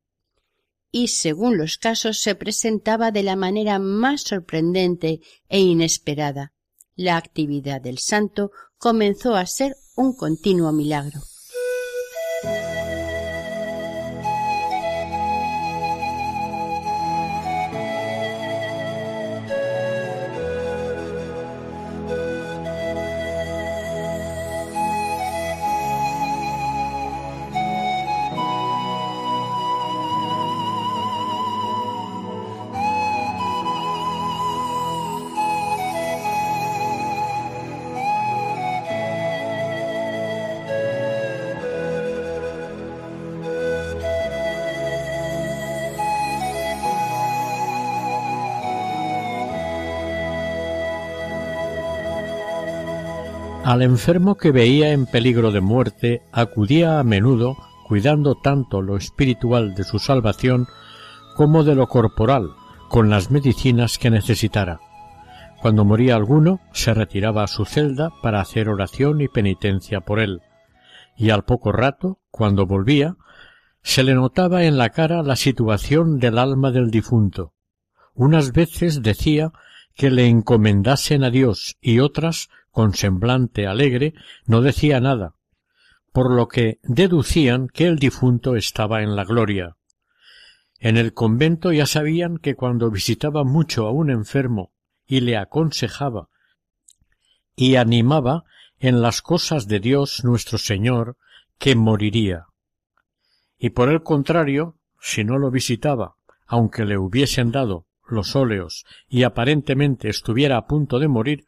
[0.92, 6.52] y según los casos se presentaba de la manera más sorprendente e inesperada.
[6.96, 11.20] La actividad del santo comenzó a ser un continuo milagro.
[53.70, 57.56] Al enfermo que veía en peligro de muerte acudía a menudo
[57.86, 60.66] cuidando tanto lo espiritual de su salvación
[61.36, 62.50] como de lo corporal,
[62.88, 64.80] con las medicinas que necesitara.
[65.62, 70.40] Cuando moría alguno, se retiraba a su celda para hacer oración y penitencia por él,
[71.16, 73.14] y al poco rato, cuando volvía,
[73.82, 77.52] se le notaba en la cara la situación del alma del difunto.
[78.14, 79.52] Unas veces decía
[79.94, 84.14] que le encomendasen a Dios y otras con semblante alegre,
[84.46, 85.34] no decía nada,
[86.12, 89.76] por lo que deducían que el difunto estaba en la gloria.
[90.78, 94.72] En el convento ya sabían que cuando visitaba mucho a un enfermo
[95.06, 96.28] y le aconsejaba
[97.54, 98.44] y animaba
[98.78, 101.18] en las cosas de Dios nuestro Señor,
[101.58, 102.46] que moriría.
[103.58, 106.16] Y por el contrario, si no lo visitaba,
[106.46, 111.44] aunque le hubiesen dado los óleos y aparentemente estuviera a punto de morir,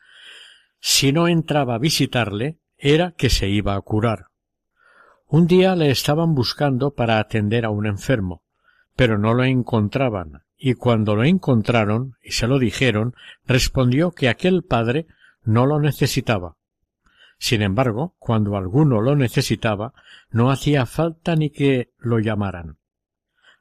[0.85, 4.27] si no entraba a visitarle, era que se iba a curar.
[5.29, 8.43] Un día le estaban buscando para atender a un enfermo,
[8.97, 13.15] pero no lo encontraban, y cuando lo encontraron y se lo dijeron,
[13.47, 15.07] respondió que aquel padre
[15.45, 16.57] no lo necesitaba.
[17.39, 19.95] Sin embargo, cuando alguno lo necesitaba,
[20.31, 22.79] no hacía falta ni que lo llamaran.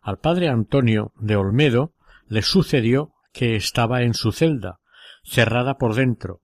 [0.01, 1.93] Al padre Antonio de Olmedo
[2.27, 4.79] le sucedió que estaba en su celda,
[5.23, 6.41] cerrada por dentro,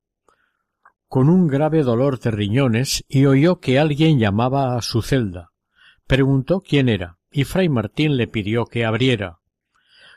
[1.08, 5.52] con un grave dolor de riñones y oyó que alguien llamaba a su celda.
[6.06, 9.40] Preguntó quién era, y fray Martín le pidió que abriera.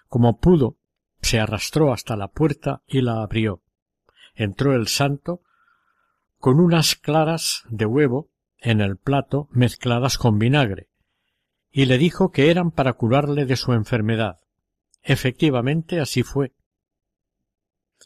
[0.09, 0.77] Como pudo,
[1.23, 3.63] se arrastró hasta la puerta y la abrió.
[4.35, 5.43] Entró el santo
[6.39, 10.89] con unas claras de huevo en el plato mezcladas con vinagre,
[11.71, 14.41] y le dijo que eran para curarle de su enfermedad.
[15.03, 16.53] Efectivamente así fue.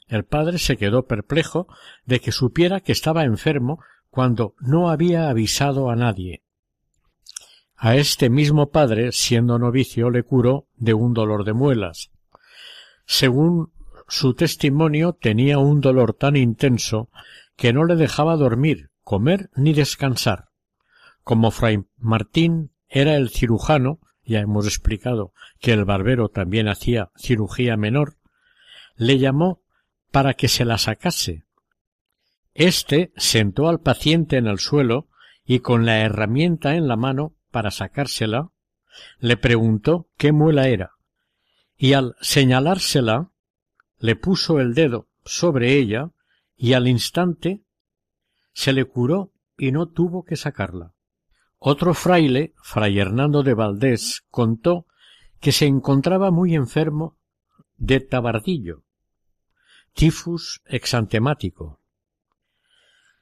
[0.06, 1.66] El padre se quedó perplejo
[2.04, 3.80] de que supiera que estaba enfermo
[4.10, 6.42] cuando no había avisado a nadie.
[7.76, 12.10] A este mismo padre, siendo novicio, le curó de un dolor de muelas.
[13.06, 13.72] Según
[14.08, 17.10] su testimonio, tenía un dolor tan intenso
[17.56, 20.48] que no le dejaba dormir, comer ni descansar.
[21.22, 27.76] Como fray Martín era el cirujano, ya hemos explicado que el barbero también hacía cirugía
[27.76, 28.16] menor,
[28.96, 29.63] le llamó
[30.14, 31.42] para que se la sacase.
[32.54, 35.08] Este sentó al paciente en el suelo
[35.44, 38.52] y con la herramienta en la mano para sacársela,
[39.18, 40.92] le preguntó qué muela era,
[41.76, 43.32] y al señalársela,
[43.98, 46.12] le puso el dedo sobre ella
[46.56, 47.64] y al instante
[48.52, 50.94] se le curó y no tuvo que sacarla.
[51.58, 54.86] Otro fraile, fray Hernando de Valdés, contó
[55.40, 57.18] que se encontraba muy enfermo
[57.78, 58.83] de tabardillo
[59.94, 61.80] tifus exantemático,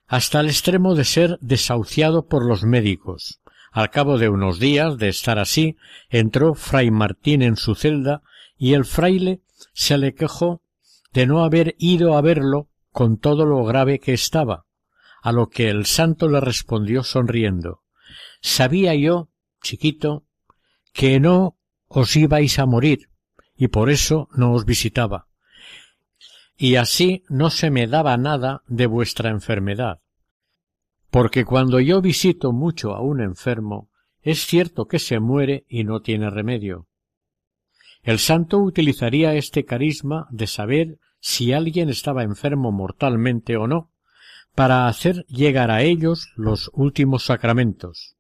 [0.06, 3.40] hasta el extremo de ser desahuciado por los médicos.
[3.70, 5.76] Al cabo de unos días de estar así,
[6.10, 8.22] entró fray Martín en su celda
[8.58, 9.40] y el fraile
[9.72, 10.62] se le quejó
[11.12, 14.66] de no haber ido a verlo con todo lo grave que estaba,
[15.22, 17.82] a lo que el santo le respondió sonriendo.
[18.40, 19.30] Sabía yo,
[19.62, 20.24] chiquito,
[20.92, 21.56] que no
[21.86, 23.08] os ibais a morir,
[23.56, 25.28] y por eso no os visitaba
[26.62, 29.98] y así no se me daba nada de vuestra enfermedad.
[31.10, 33.90] Porque cuando yo visito mucho a un enfermo,
[34.20, 36.86] es cierto que se muere y no tiene remedio.
[38.04, 43.90] El santo utilizaría este carisma de saber si alguien estaba enfermo mortalmente o no,
[44.54, 48.14] para hacer llegar a ellos los últimos sacramentos,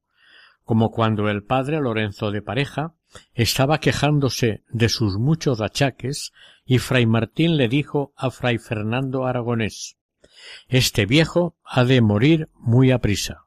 [0.64, 2.96] como cuando el padre Lorenzo de Pareja
[3.34, 6.32] estaba quejándose de sus muchos achaques
[6.64, 9.96] y fray Martín le dijo a fray Fernando Aragonés
[10.68, 13.46] Este viejo ha de morir muy aprisa.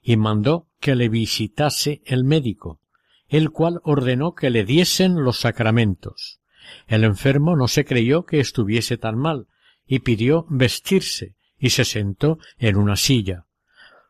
[0.00, 2.80] Y mandó que le visitase el médico,
[3.28, 6.40] el cual ordenó que le diesen los sacramentos.
[6.86, 9.46] El enfermo no se creyó que estuviese tan mal,
[9.86, 13.46] y pidió vestirse, y se sentó en una silla.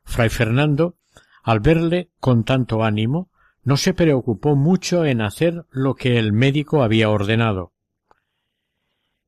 [0.05, 0.97] Fray Fernando,
[1.43, 3.31] al verle con tanto ánimo,
[3.65, 7.73] no se preocupó mucho en hacer lo que el médico había ordenado.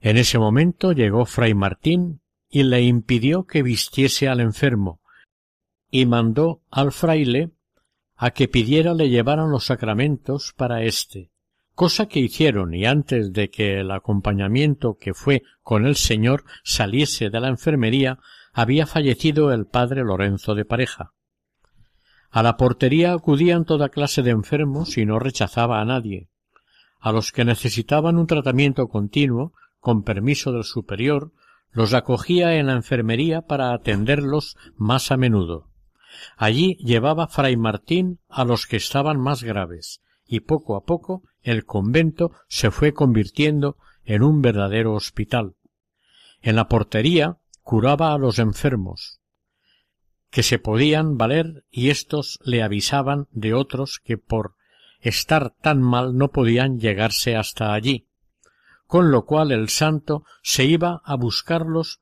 [0.00, 2.20] En ese momento llegó fray Martín
[2.50, 5.00] y le impidió que vistiese al enfermo,
[5.90, 7.52] y mandó al fraile
[8.16, 11.30] a que pidiera le llevaran los sacramentos para éste,
[11.74, 17.30] cosa que hicieron y antes de que el acompañamiento que fue con el señor saliese
[17.30, 18.18] de la enfermería
[18.52, 21.13] había fallecido el padre Lorenzo de Pareja.
[22.34, 26.30] A la portería acudían toda clase de enfermos y no rechazaba a nadie.
[26.98, 31.30] A los que necesitaban un tratamiento continuo, con permiso del superior,
[31.70, 35.68] los acogía en la enfermería para atenderlos más a menudo.
[36.36, 41.64] Allí llevaba fray Martín a los que estaban más graves, y poco a poco el
[41.64, 45.54] convento se fue convirtiendo en un verdadero hospital.
[46.42, 49.20] En la portería curaba a los enfermos,
[50.34, 54.56] que se podían valer y éstos le avisaban de otros que por
[55.00, 58.08] estar tan mal no podían llegarse hasta allí,
[58.88, 62.00] con lo cual el santo se iba a buscarlos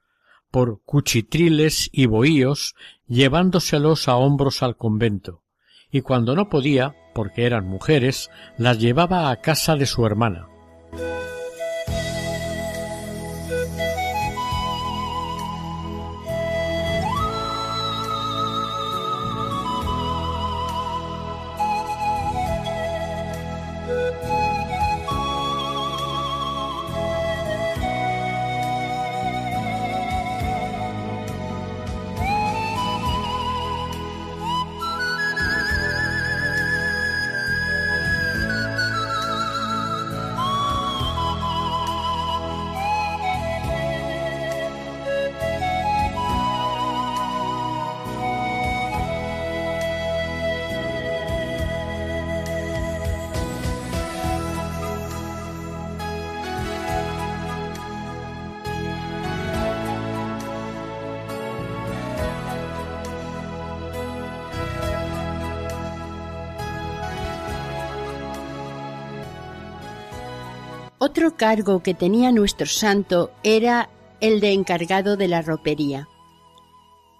[0.50, 2.74] por cuchitriles y bohíos,
[3.06, 5.42] llevándoselos a hombros al convento,
[5.90, 10.48] y cuando no podía, porque eran mujeres, las llevaba a casa de su hermana.
[71.42, 73.90] Cargo que tenía nuestro santo era
[74.20, 76.06] el de encargado de la ropería,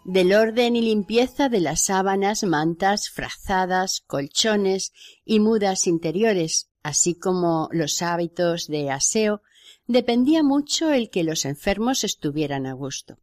[0.05, 4.93] del orden y limpieza de las sábanas, mantas, frazadas, colchones
[5.25, 9.43] y mudas interiores, así como los hábitos de aseo,
[9.89, 13.19] dependía mucho el que los enfermos estuvieran a gusto.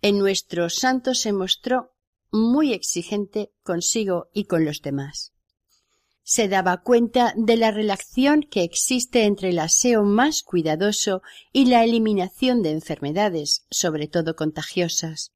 [0.00, 1.92] En nuestro santo se mostró
[2.32, 5.31] muy exigente consigo y con los demás
[6.22, 11.84] se daba cuenta de la relación que existe entre el aseo más cuidadoso y la
[11.84, 15.32] eliminación de enfermedades, sobre todo contagiosas,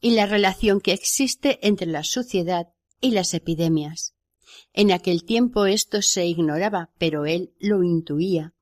[0.00, 2.68] y la relación que existe entre la suciedad
[3.00, 4.14] y las epidemias.
[4.72, 8.54] En aquel tiempo esto se ignoraba, pero él lo intuía.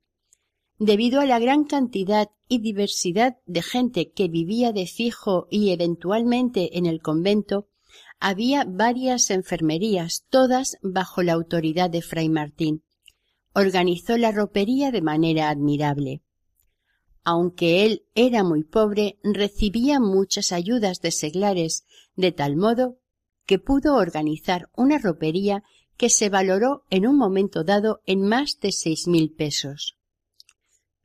[0.79, 6.79] Debido a la gran cantidad y diversidad de gente que vivía de fijo y eventualmente
[6.79, 7.69] en el convento,
[8.21, 12.83] había varias enfermerías, todas bajo la autoridad de Fray Martín.
[13.55, 16.23] Organizó la ropería de manera admirable.
[17.25, 21.85] Aunque él era muy pobre, recibía muchas ayudas de seglares,
[22.17, 22.99] de tal modo
[23.47, 25.63] que pudo organizar una ropería
[25.97, 29.98] que se valoró en un momento dado en más de seis mil pesos.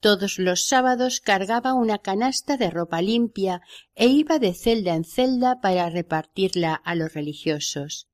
[0.03, 3.61] Todos los sábados cargaba una canasta de ropa limpia
[3.95, 8.09] e iba de celda en celda para repartirla a los religiosos.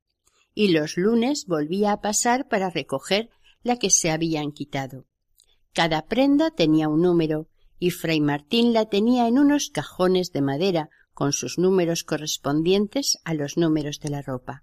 [0.54, 3.30] Y los lunes volvía a pasar para recoger
[3.64, 5.08] la que se habían quitado.
[5.72, 7.48] Cada prenda tenía un número,
[7.80, 13.34] y Fray Martín la tenía en unos cajones de madera con sus números correspondientes a
[13.34, 14.62] los números de la ropa.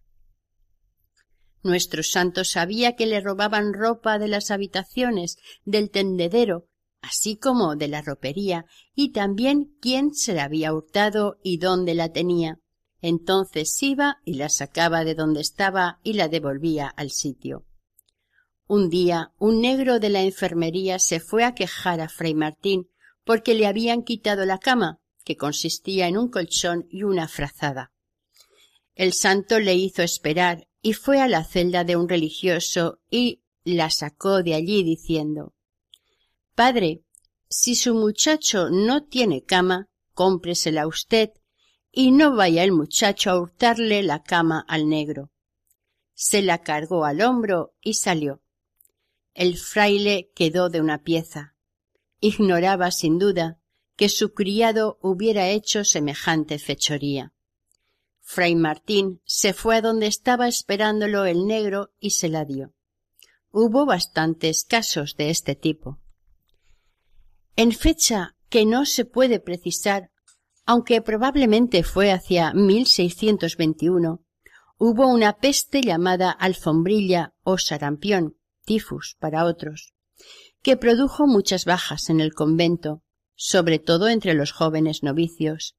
[1.61, 6.69] Nuestro santo sabía que le robaban ropa de las habitaciones, del tendedero,
[7.07, 12.11] así como de la ropería, y también quién se la había hurtado y dónde la
[12.11, 12.59] tenía.
[13.01, 17.65] Entonces iba y la sacaba de donde estaba y la devolvía al sitio.
[18.67, 22.89] Un día un negro de la enfermería se fue a quejar a Fray Martín
[23.23, 27.91] porque le habían quitado la cama, que consistía en un colchón y una frazada.
[28.95, 33.89] El santo le hizo esperar y fue a la celda de un religioso y la
[33.89, 35.53] sacó de allí diciendo
[36.57, 37.03] Padre,
[37.51, 41.29] si su muchacho no tiene cama, cómpresela usted
[41.91, 45.29] y no vaya el muchacho a hurtarle la cama al negro.
[46.15, 48.41] Se la cargó al hombro y salió.
[49.35, 51.53] El fraile quedó de una pieza.
[52.21, 53.59] Ignoraba sin duda
[53.95, 57.33] que su criado hubiera hecho semejante fechoría.
[58.21, 62.73] Fray Martín se fue a donde estaba esperándolo el negro y se la dio.
[63.51, 65.99] Hubo bastantes casos de este tipo.
[67.59, 70.11] En fecha que no se puede precisar,
[70.67, 74.23] aunque probablemente fue hacia 1621,
[74.77, 79.95] hubo una peste llamada alfombrilla o sarampión, tifus para otros,
[80.61, 83.01] que produjo muchas bajas en el convento,
[83.33, 85.75] sobre todo entre los jóvenes novicios.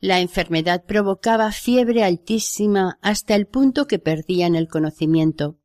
[0.00, 5.58] La enfermedad provocaba fiebre altísima hasta el punto que perdían el conocimiento.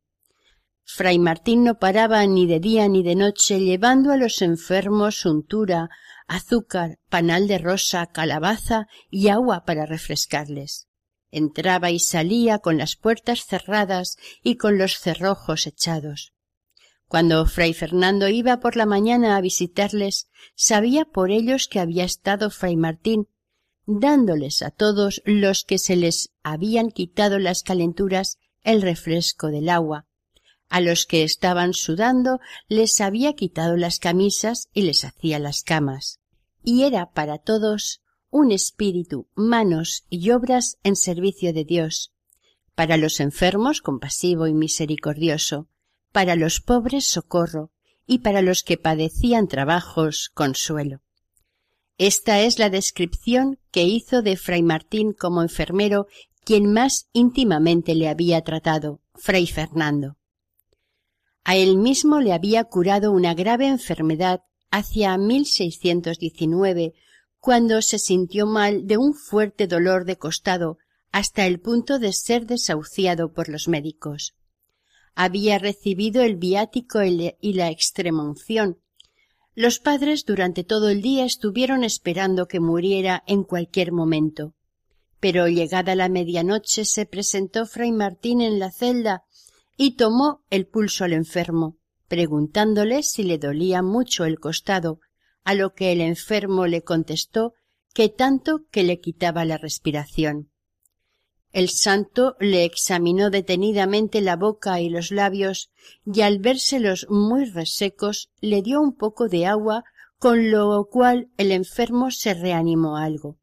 [0.90, 5.90] Fray Martín no paraba ni de día ni de noche llevando a los enfermos untura,
[6.28, 10.88] azúcar, panal de rosa, calabaza y agua para refrescarles.
[11.30, 16.32] Entraba y salía con las puertas cerradas y con los cerrojos echados.
[17.10, 22.50] Cuando fray Fernando iba por la mañana a visitarles, sabía por ellos que había estado
[22.50, 23.28] fray Martín,
[23.86, 30.07] dándoles a todos los que se les habían quitado las calenturas el refresco del agua,
[30.70, 36.20] a los que estaban sudando les había quitado las camisas y les hacía las camas.
[36.64, 42.14] Y era para todos un espíritu, manos y obras en servicio de Dios.
[42.76, 45.68] Para los enfermos compasivo y misericordioso,
[46.12, 47.72] para los pobres socorro,
[48.08, 51.02] y para los que padecían trabajos consuelo.
[52.00, 56.08] Esta es la descripción que hizo de Fray Martín como enfermero
[56.44, 60.16] quien más íntimamente le había tratado, Fray Fernando.
[61.48, 66.94] A él mismo le había curado una grave enfermedad hacia 1619,
[67.40, 70.78] cuando se sintió mal de un fuerte dolor de costado
[71.14, 74.36] hasta el punto de ser desahuciado por los médicos.
[75.16, 78.82] Había recibido el viático y la extremunción.
[79.56, 84.54] Los padres durante todo el día estuvieron esperando que muriera en cualquier momento.
[85.22, 89.24] Pero llegada la medianoche se presentó fray Martín en la celda
[89.78, 95.00] y tomó el pulso al enfermo, preguntándole si le dolía mucho el costado,
[95.44, 97.54] a lo que el enfermo le contestó
[97.94, 100.52] que tanto que le quitaba la respiración.
[101.54, 105.72] El santo le examinó detenidamente la boca y los labios
[106.06, 109.86] y al vérselos muy resecos le dio un poco de agua
[110.20, 113.40] con lo cual el enfermo se reanimó algo.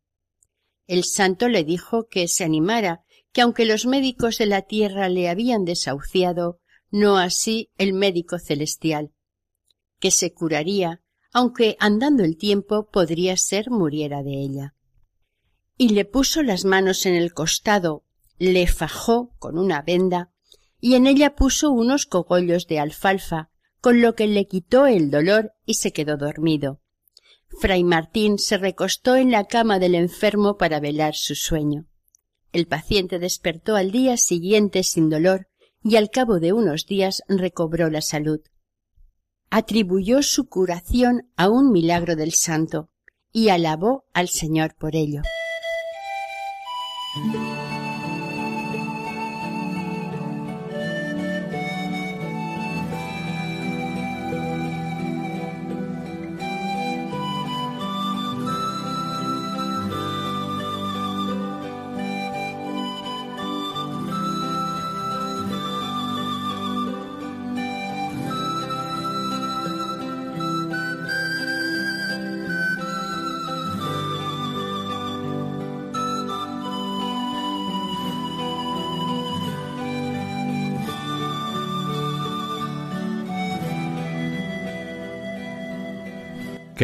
[0.86, 3.03] El santo le dijo que se animara,
[3.34, 6.60] que aunque los médicos de la tierra le habían desahuciado,
[6.90, 9.10] no así el médico celestial,
[9.98, 14.74] que se curaría, aunque andando el tiempo podría ser muriera de ella.
[15.76, 18.04] Y le puso las manos en el costado,
[18.38, 20.30] le fajó con una venda,
[20.80, 25.54] y en ella puso unos cogollos de alfalfa, con lo que le quitó el dolor
[25.66, 26.80] y se quedó dormido.
[27.60, 31.88] Fray Martín se recostó en la cama del enfermo para velar su sueño.
[32.54, 35.48] El paciente despertó al día siguiente sin dolor
[35.82, 38.38] y al cabo de unos días recobró la salud.
[39.50, 42.90] Atribuyó su curación a un milagro del santo
[43.32, 45.22] y alabó al Señor por ello.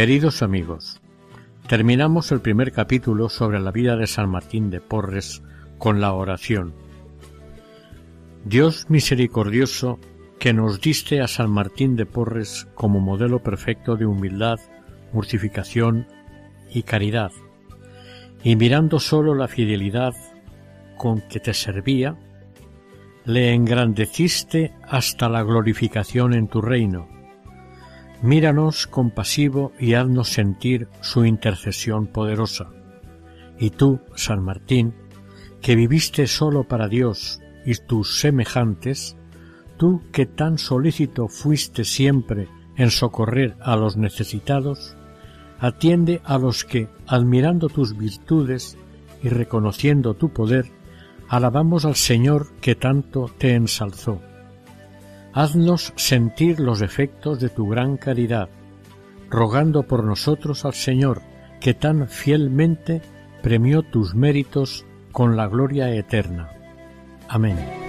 [0.01, 0.99] Queridos amigos,
[1.69, 5.43] terminamos el primer capítulo sobre la vida de San Martín de Porres
[5.77, 6.73] con la oración.
[8.47, 9.99] Dios misericordioso,
[10.39, 14.59] que nos diste a San Martín de Porres como modelo perfecto de humildad,
[15.13, 16.07] mortificación
[16.73, 17.33] y caridad,
[18.43, 20.15] y mirando sólo la fidelidad
[20.97, 22.17] con que te servía,
[23.27, 27.20] le engrandeciste hasta la glorificación en tu reino
[28.23, 32.71] Míranos compasivo y haznos sentir su intercesión poderosa.
[33.59, 34.95] Y tú, San Martín,
[35.63, 39.17] que viviste solo para Dios y tus semejantes,
[39.79, 44.97] tú que tan solícito fuiste siempre en socorrer a los necesitados,
[45.59, 48.77] atiende a los que, admirando tus virtudes
[49.23, 50.67] y reconociendo tu poder,
[51.29, 54.21] alabamos al Señor que tanto te ensalzó
[55.33, 58.49] haznos sentir los efectos de tu gran caridad,
[59.29, 61.23] rogando por nosotros al Señor,
[61.61, 63.03] que tan fielmente
[63.43, 66.51] premió tus méritos con la gloria eterna.
[67.29, 67.80] Amén.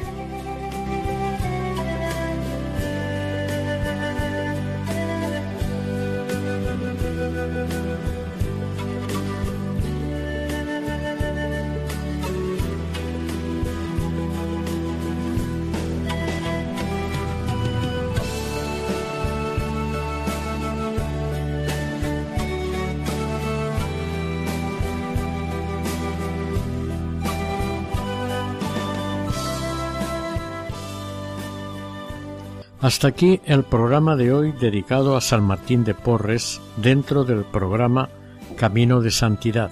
[32.91, 38.09] Hasta aquí el programa de hoy dedicado a San Martín de Porres dentro del programa
[38.57, 39.71] Camino de Santidad,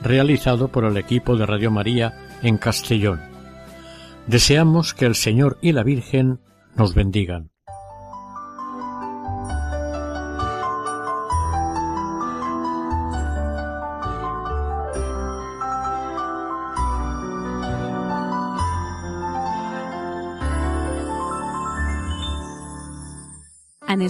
[0.00, 3.20] realizado por el equipo de Radio María en Castellón.
[4.28, 6.38] Deseamos que el Señor y la Virgen
[6.76, 7.51] nos bendigan.